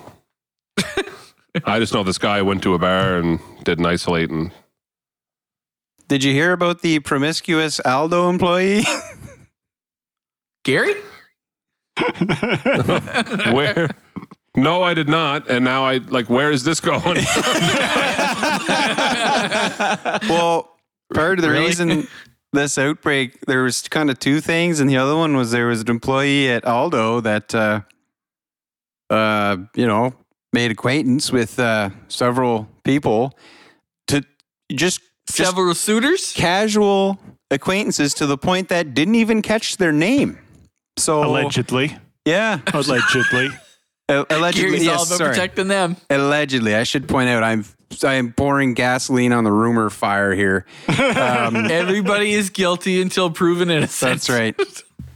[1.64, 4.50] I just know this guy went to a bar and didn't isolate and
[6.08, 8.82] Did you hear about the promiscuous Aldo employee?
[10.64, 10.94] Gary?
[13.52, 13.90] where
[14.56, 15.48] No, I did not.
[15.48, 17.00] And now I like where is this going?
[20.28, 20.76] well,
[21.14, 21.66] part of the Really?
[21.66, 22.08] reason
[22.52, 25.80] this outbreak, there was kind of two things, and the other one was there was
[25.82, 27.80] an employee at Aldo that, uh,
[29.10, 30.14] uh, you know,
[30.52, 33.38] made acquaintance with uh, several people
[34.08, 34.22] to
[34.72, 36.32] just just Several suitors?
[36.32, 37.18] casual
[37.50, 40.38] acquaintances to the point that didn't even catch their name.
[40.96, 41.96] So Allegedly.
[42.24, 43.50] yeah, Allegedly.
[44.08, 45.30] allegedly, Gary's all yes, about sorry.
[45.30, 45.96] protecting them.
[46.08, 46.74] allegedly.
[46.74, 47.64] I should point out I'm
[48.02, 50.64] I'm pouring gasoline on the rumor fire here.
[50.88, 54.12] Um, Everybody is guilty until proven innocent.
[54.12, 54.54] That's right.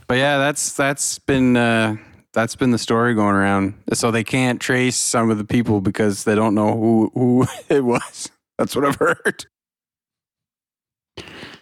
[0.07, 1.97] But yeah, that's that's been uh,
[2.33, 3.75] that's been the story going around.
[3.93, 7.85] So they can't trace some of the people because they don't know who who it
[7.85, 8.31] was.
[8.59, 9.47] That's what I've heard.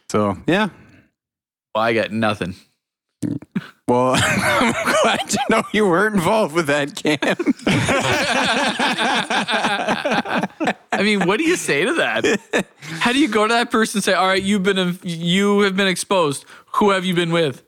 [0.08, 0.70] So yeah.
[1.74, 2.54] Well, I got nothing.
[3.86, 7.36] Well, I'm glad to know you weren't involved with that, Cam.
[11.00, 12.66] I mean, what do you say to that?
[12.82, 15.74] How do you go to that person and say, "All right, you've been you have
[15.74, 16.44] been exposed.
[16.74, 17.62] Who have you been with?"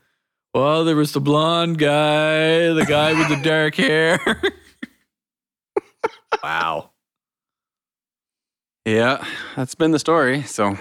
[0.53, 4.21] Well, there was the blonde guy, the guy with the dark hair.
[6.43, 6.91] wow.
[8.85, 9.25] yeah,
[9.57, 10.43] that's been the story.
[10.43, 10.77] So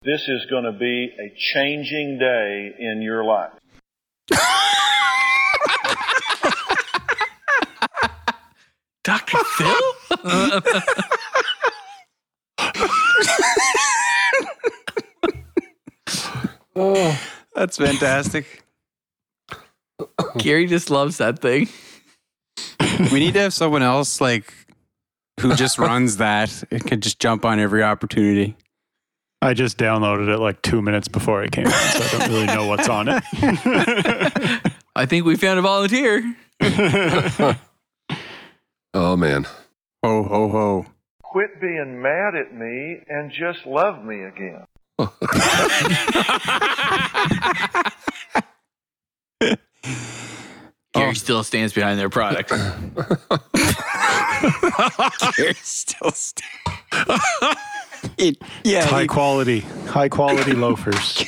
[0.00, 3.52] This is going to be a changing day in your life.
[9.04, 9.36] Dr.
[9.58, 9.93] Phil?
[17.54, 18.64] that's fantastic.
[20.38, 21.68] Gary just loves that thing.
[23.12, 24.52] we need to have someone else like
[25.40, 26.64] who just runs that.
[26.70, 28.56] It can just jump on every opportunity.
[29.42, 32.46] I just downloaded it like two minutes before it came out, so I don't really
[32.46, 34.72] know what's on it.
[34.96, 36.34] I think we found a volunteer.
[38.94, 39.46] oh man.
[40.04, 40.84] Ho ho ho.
[41.22, 44.66] Quit being mad at me and just love me again.
[50.92, 52.50] Gary still stands behind their product.
[55.38, 56.42] You're still st-
[58.18, 61.24] It- yeah, high he- quality, high quality loafers.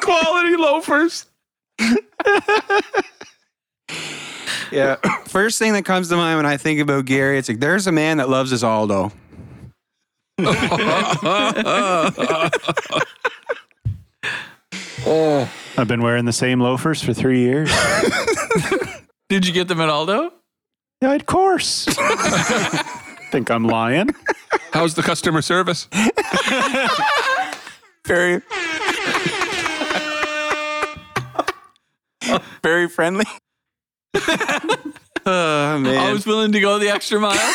[0.00, 1.26] Quality loafers.
[4.72, 4.96] Yeah.
[5.26, 7.92] First thing that comes to mind when I think about Gary, it's like there's a
[7.92, 9.12] man that loves his Aldo.
[15.06, 15.48] oh.
[15.76, 17.70] I've been wearing the same loafers for three years.
[19.28, 20.32] Did you get them at Aldo?
[21.00, 21.84] Yeah, of course.
[23.30, 24.10] Think I'm lying?
[24.72, 25.88] How's the customer service?
[28.04, 28.42] Very,
[32.62, 33.24] very friendly.
[35.26, 35.98] oh man.
[35.98, 37.54] I was willing to go the extra mile.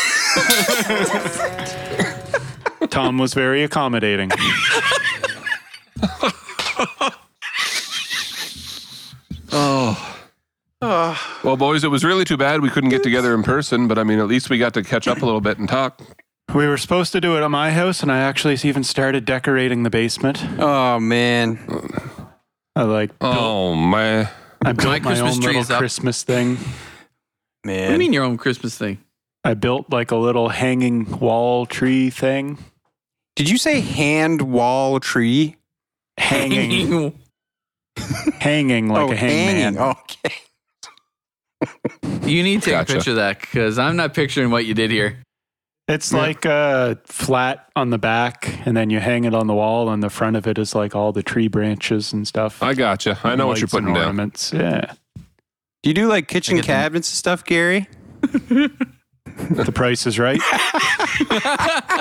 [2.89, 4.31] Tom was very accommodating.
[9.51, 10.17] Oh.
[10.81, 11.39] Oh.
[11.43, 14.03] Well, boys, it was really too bad we couldn't get together in person, but I
[14.03, 16.01] mean, at least we got to catch up a little bit and talk.
[16.53, 19.83] We were supposed to do it at my house, and I actually even started decorating
[19.83, 20.43] the basement.
[20.59, 21.59] oh man.
[22.75, 24.29] I like, oh, built, Oh man.
[24.67, 25.77] I built My my, Christmas own tree little.
[25.77, 26.57] Christmas thing.
[27.63, 27.83] Man.
[27.83, 28.97] What do you mean your own Christmas thing?
[29.45, 32.57] I built like a little hanging wall tree thing.
[33.37, 35.55] Did you say hand wall tree?
[36.17, 37.13] Hanging,
[38.39, 39.75] hanging like oh, a hangman.
[39.75, 39.79] hanging.
[39.79, 40.35] Okay.
[42.29, 42.91] You need to take Gotcha.
[42.91, 45.23] a picture of that because I'm not picturing what you did here.
[45.87, 49.89] It's like uh, flat on the back, and then you hang it on the wall,
[49.89, 52.61] and the front of it is like all the tree branches and stuff.
[52.61, 53.17] I gotcha.
[53.23, 54.03] I know what you're Lights and putting down.
[54.03, 54.51] ornaments.
[54.53, 54.93] Yeah.
[55.83, 56.75] Do you do like kitchen I get them.
[56.75, 57.87] cabinets and stuff, Gary?
[58.21, 60.41] the price is right.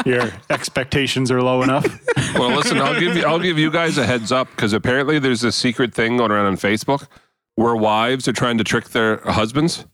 [0.07, 1.87] Your expectations are low enough.
[2.37, 5.43] Well, listen, I'll give you I'll give you guys a heads up because apparently there's
[5.43, 7.07] a secret thing going around on Facebook
[7.55, 9.87] where wives are trying to trick their husbands,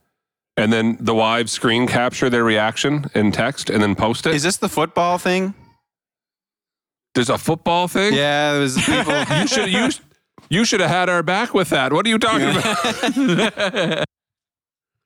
[0.57, 4.35] and then the wives screen capture their reaction in text and then post it.
[4.35, 5.55] Is this the football thing?
[7.15, 8.15] There's a football thing.
[8.15, 9.13] Yeah, it was people.
[9.41, 9.89] You should you
[10.49, 11.93] you should have had our back with that.
[11.93, 14.05] What are you talking about?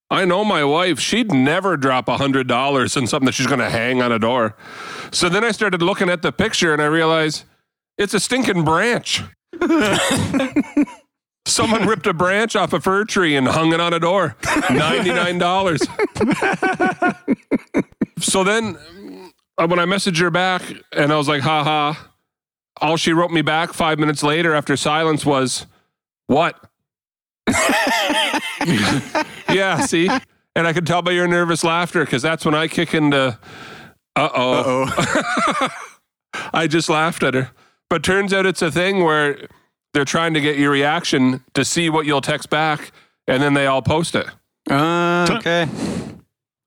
[0.10, 3.70] I know my wife, she'd never drop a hundred dollars on something that she's gonna
[3.70, 4.58] hang on a door.
[5.12, 7.46] So then I started looking at the picture and I realized
[7.98, 9.24] it's a stinking branch.
[11.46, 14.36] Someone ripped a branch off a fir tree and hung it on a door.
[14.42, 17.40] $99.
[18.20, 18.78] so then
[19.70, 22.10] when I messaged her back and I was like, ha ha,
[22.82, 25.66] all she wrote me back five minutes later after silence was,
[26.28, 26.60] what?
[29.50, 30.10] yeah, see?
[30.56, 33.38] And I could tell by your nervous laughter because that's when I kick into,
[34.16, 34.94] uh oh.
[34.98, 35.70] Oh,
[36.54, 37.52] I just laughed at her.
[37.90, 39.48] But turns out it's a thing where
[39.94, 42.92] they're trying to get your reaction to see what you'll text back,
[43.28, 44.28] and then they all post it.
[44.70, 45.68] uh, okay.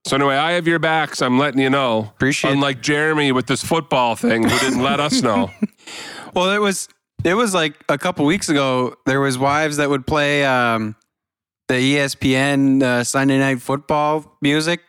[0.05, 1.19] So anyway, I have your backs.
[1.21, 2.11] I'm letting you know.
[2.15, 2.53] Appreciate it.
[2.53, 5.51] Unlike Jeremy with this football thing, who didn't let us know.
[6.33, 6.89] Well, it was
[7.23, 8.95] it was like a couple weeks ago.
[9.05, 10.97] There was wives that would play um,
[11.69, 14.81] the ESPN uh, Sunday Night Football music,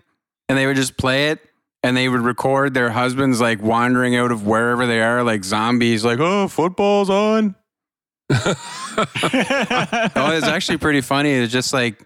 [0.49, 1.39] and they would just play it,
[1.85, 6.05] and they would record their husbands like wandering out of wherever they are, like zombies,
[6.05, 7.55] like oh, football's on.
[8.31, 8.57] oh,
[10.35, 11.31] it's actually pretty funny.
[11.31, 12.05] It's just like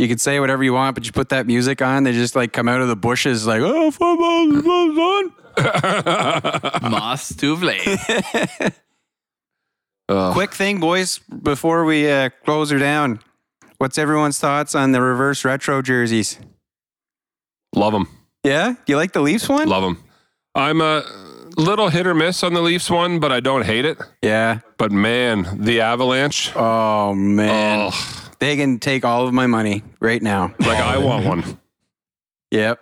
[0.00, 2.54] you could say whatever you want, but you put that music on, they just like
[2.54, 4.66] come out of the bushes, like oh, football's
[4.98, 5.32] on.
[6.90, 7.98] Moss to flame.
[10.08, 10.32] Ugh.
[10.32, 13.20] Quick thing, boys, before we uh, close her down.
[13.76, 16.38] What's everyone's thoughts on the reverse retro jerseys?
[17.74, 18.08] Love them.
[18.42, 19.68] Yeah, you like the Leafs one?
[19.68, 20.02] Love them.
[20.54, 21.04] I'm a
[21.56, 23.98] little hit or miss on the Leafs one, but I don't hate it.
[24.22, 24.60] Yeah.
[24.78, 26.52] But man, the Avalanche.
[26.56, 30.54] Oh man, Oh, they can take all of my money right now.
[30.60, 31.58] like I want one.
[32.50, 32.80] Yep.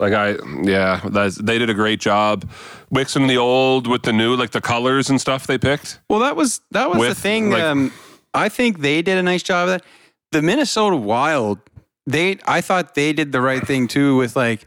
[0.00, 2.50] Like I, yeah, that's, they did a great job
[2.90, 6.00] mixing the old with the new, like the colors and stuff they picked.
[6.08, 7.50] Well, that was that was the With, thing.
[7.50, 7.92] like- um,
[8.32, 9.84] I think they did a nice job of that.
[10.32, 11.60] The Minnesota Wild,
[12.06, 14.66] they I thought they did the right thing too with like,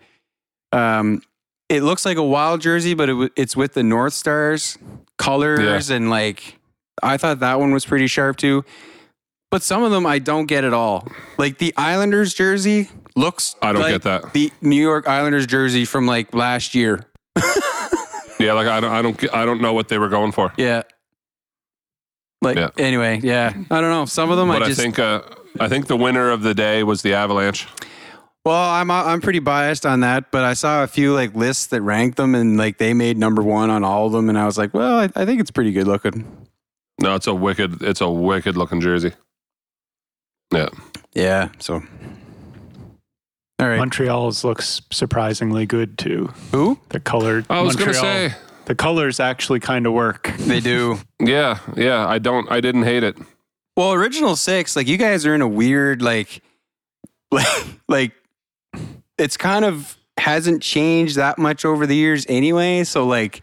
[0.71, 1.21] um,
[1.67, 4.78] it looks like a Wild jersey, but it, w- it's with the North Stars
[5.17, 6.57] colors and like,
[7.03, 8.63] I thought that one was pretty sharp too.
[9.50, 11.08] But some of them I don't get at all.
[11.38, 13.56] Like the Islanders jersey looks.
[13.62, 14.34] I don't like get that.
[14.34, 17.06] The New York Islanders jersey from like last year.
[18.39, 20.54] Yeah, like I don't, I don't, I don't know what they were going for.
[20.58, 20.84] Yeah.
[22.41, 22.70] Like Yeah.
[22.78, 23.52] anyway, yeah.
[23.72, 24.06] I don't know.
[24.06, 25.22] Some of them But I I, just think, uh,
[25.60, 27.68] I think the winner of the day was the Avalanche.
[28.45, 31.82] Well, I'm I'm pretty biased on that, but I saw a few like lists that
[31.82, 34.58] ranked them and like they made number 1 on all of them and I was
[34.58, 36.48] like, well, I, I think it's pretty good looking.
[37.02, 39.14] No, it's a wicked, it's a wicked looking jersey.
[40.52, 40.70] Yeah,
[41.14, 41.84] Yeah, so
[43.60, 43.78] All right.
[43.78, 46.32] Montreal's looks surprisingly good too.
[46.52, 46.80] Who?
[46.89, 47.43] The color.
[47.50, 48.34] I was gonna say,
[48.66, 50.34] the colors actually kind of work.
[50.39, 51.00] They do.
[51.20, 52.08] yeah, yeah.
[52.08, 53.18] I don't, I didn't hate it.
[53.76, 56.41] Well, original 6, like you guys are in a weird like
[57.32, 57.48] like
[57.88, 58.12] like
[59.18, 63.41] it's kind of hasn't changed that much over the years anyway, so like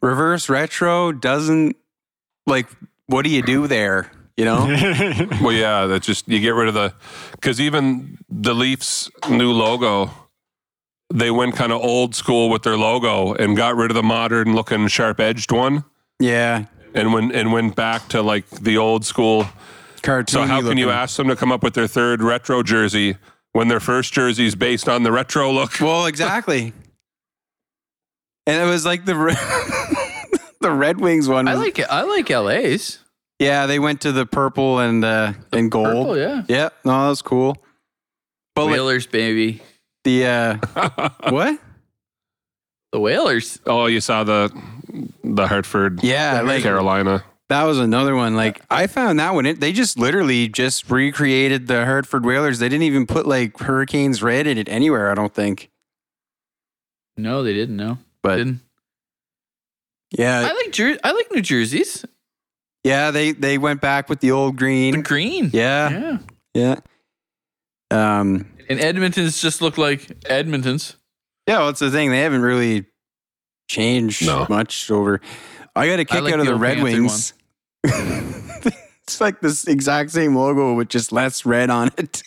[0.00, 1.76] reverse retro doesn't
[2.46, 2.66] like
[3.06, 4.66] what do you do there, you know?
[5.42, 6.94] Well, yeah, that's just you get rid of the
[7.32, 10.10] because even the Leafs' new logo,
[11.12, 14.54] they went kind of old school with their logo and got rid of the modern
[14.54, 15.84] looking sharp edged one
[16.20, 16.66] yeah.
[16.94, 19.46] and went and went back to like the old school.
[20.02, 20.32] Cartoon.
[20.32, 23.16] So how can you ask them to come up with their third retro jersey
[23.52, 25.80] when their first jersey is based on the retro look?
[25.80, 26.72] Well, exactly.
[28.46, 29.14] And it was like the
[30.60, 31.48] the Red Wings one.
[31.48, 31.86] I like it.
[31.90, 33.00] I like LA's.
[33.38, 35.86] Yeah, they went to the purple and uh, and gold.
[35.86, 36.42] Purple, yeah.
[36.48, 37.56] Yeah, no, that was cool.
[38.54, 39.62] But like, Whalers, baby.
[40.04, 41.58] the uh, what?
[42.92, 43.60] The Whalers.
[43.66, 44.50] Oh, you saw the
[45.22, 47.22] the Hartford, Yeah, like Carolina.
[47.50, 48.34] that was another one.
[48.34, 49.46] Like I found that one.
[49.46, 52.58] It, they just literally just recreated the Hartford Whalers.
[52.58, 55.10] They didn't even put like Hurricanes red in it anywhere.
[55.10, 55.70] I don't think.
[57.16, 57.76] No, they didn't.
[57.76, 58.60] No, But didn't.
[60.10, 62.04] Yeah, I like Jer- I like New Jersey's.
[62.84, 63.10] Yeah.
[63.10, 64.94] They they went back with the old green.
[64.94, 65.48] The green.
[65.48, 65.50] green.
[65.52, 66.18] Yeah,
[66.54, 66.76] Yeah.
[67.90, 68.18] yeah.
[68.20, 70.96] Um, And Edmonton's just look like Edmonton's.
[71.46, 71.58] yeah.
[71.58, 72.10] Well, it's the thing.
[72.10, 72.86] They haven't really
[73.70, 74.46] changed No.
[74.48, 75.20] much over.
[75.76, 77.32] I got a kick like out of the the Red Wings.
[77.84, 82.22] it's like this exact same logo with just less red on it.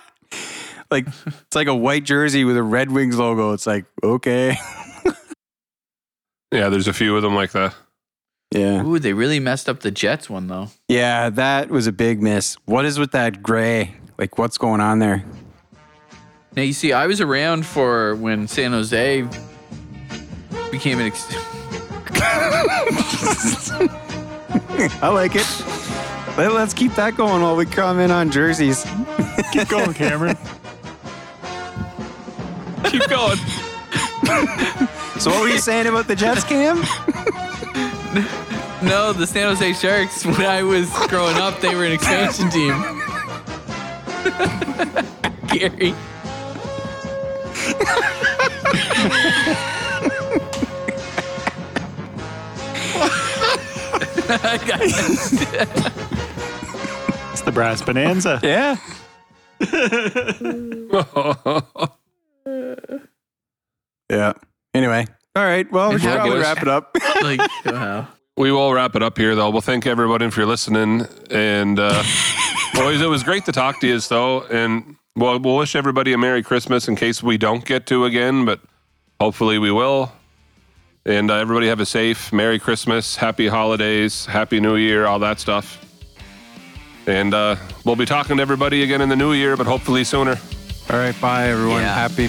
[0.90, 3.52] like it's like a white jersey with a Red Wings logo.
[3.52, 4.56] It's like okay,
[6.52, 7.74] Yeah, there's a few of them like that.
[8.52, 10.68] Yeah, Ooh, they really messed up the Jets one though.
[10.88, 11.30] yeah.
[11.30, 12.56] That was a big miss.
[12.66, 13.94] What is with that gray?
[14.18, 15.24] Like what's going on there?
[16.54, 19.26] Now you see, I was around for when San Jose
[20.70, 21.06] became an.
[21.06, 21.26] Ex-
[25.02, 25.46] I like it.
[26.36, 28.84] Let, let's keep that going while we comment on jerseys.
[29.52, 30.36] Keep going, Cameron.
[32.84, 33.38] Keep going.
[35.18, 36.78] So what were you saying about the Jets, Cam?
[38.82, 40.26] No, the San Jose Sharks.
[40.26, 42.72] When I was growing up, they were an expansion team.
[45.46, 45.94] Gary.
[57.32, 58.40] It's the brass bonanza.
[58.42, 58.76] Yeah.
[64.10, 64.34] Yeah.
[64.74, 65.06] Anyway.
[65.34, 65.70] All right.
[65.72, 66.96] Well, we And should how probably goes- wrap it up.
[67.22, 68.08] like, wow.
[68.36, 69.50] We will wrap it up here, though.
[69.50, 71.06] Well, thank everybody for listening.
[71.30, 72.02] And, uh,
[72.74, 74.42] boys, it was great to talk to you, though.
[74.44, 78.44] And, well, we'll wish everybody a Merry Christmas in case we don't get to again,
[78.46, 78.60] but
[79.20, 80.12] hopefully we will.
[81.04, 85.38] And uh, everybody have a safe Merry Christmas, Happy Holidays, Happy New Year, all that
[85.40, 85.78] stuff.
[87.06, 90.38] And uh, we'll be talking to everybody again in the new year, but hopefully sooner.
[90.90, 91.18] All right.
[91.20, 91.80] Bye, everyone.
[91.82, 91.94] Yeah.
[92.08, 92.28] Happy.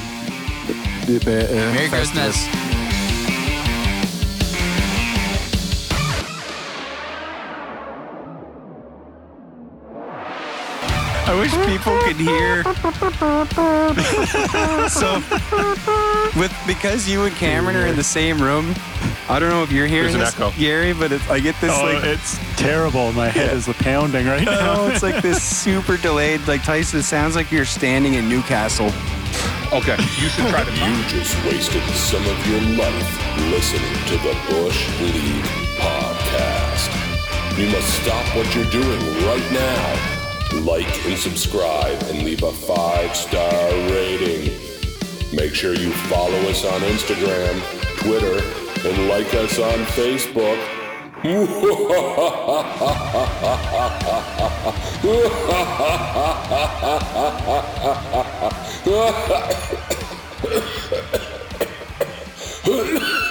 [1.08, 2.48] Merry Christmas.
[11.26, 12.64] I wish people could hear.
[14.90, 15.16] so,
[16.40, 18.74] with because you and Cameron are in the same room,
[19.30, 20.52] I don't know if you're hearing There's an echo.
[20.58, 22.04] Gary, but it's, I get this Oh, like.
[22.04, 23.14] it's terrible.
[23.14, 24.82] My head is pounding right now.
[24.82, 26.46] Oh, it's like this super delayed.
[26.48, 28.92] Like Tyson, it sounds like you're standing in Newcastle.
[29.72, 34.36] Okay, you should try to You just wasted some of your life listening to the
[34.50, 35.46] Bush League
[35.80, 36.92] podcast.
[37.58, 40.20] You must stop what you're doing right now.
[40.62, 44.54] Like and subscribe and leave a five star rating.
[45.34, 47.60] Make sure you follow us on Instagram,
[48.00, 48.42] Twitter,
[48.88, 50.60] and like us on Facebook.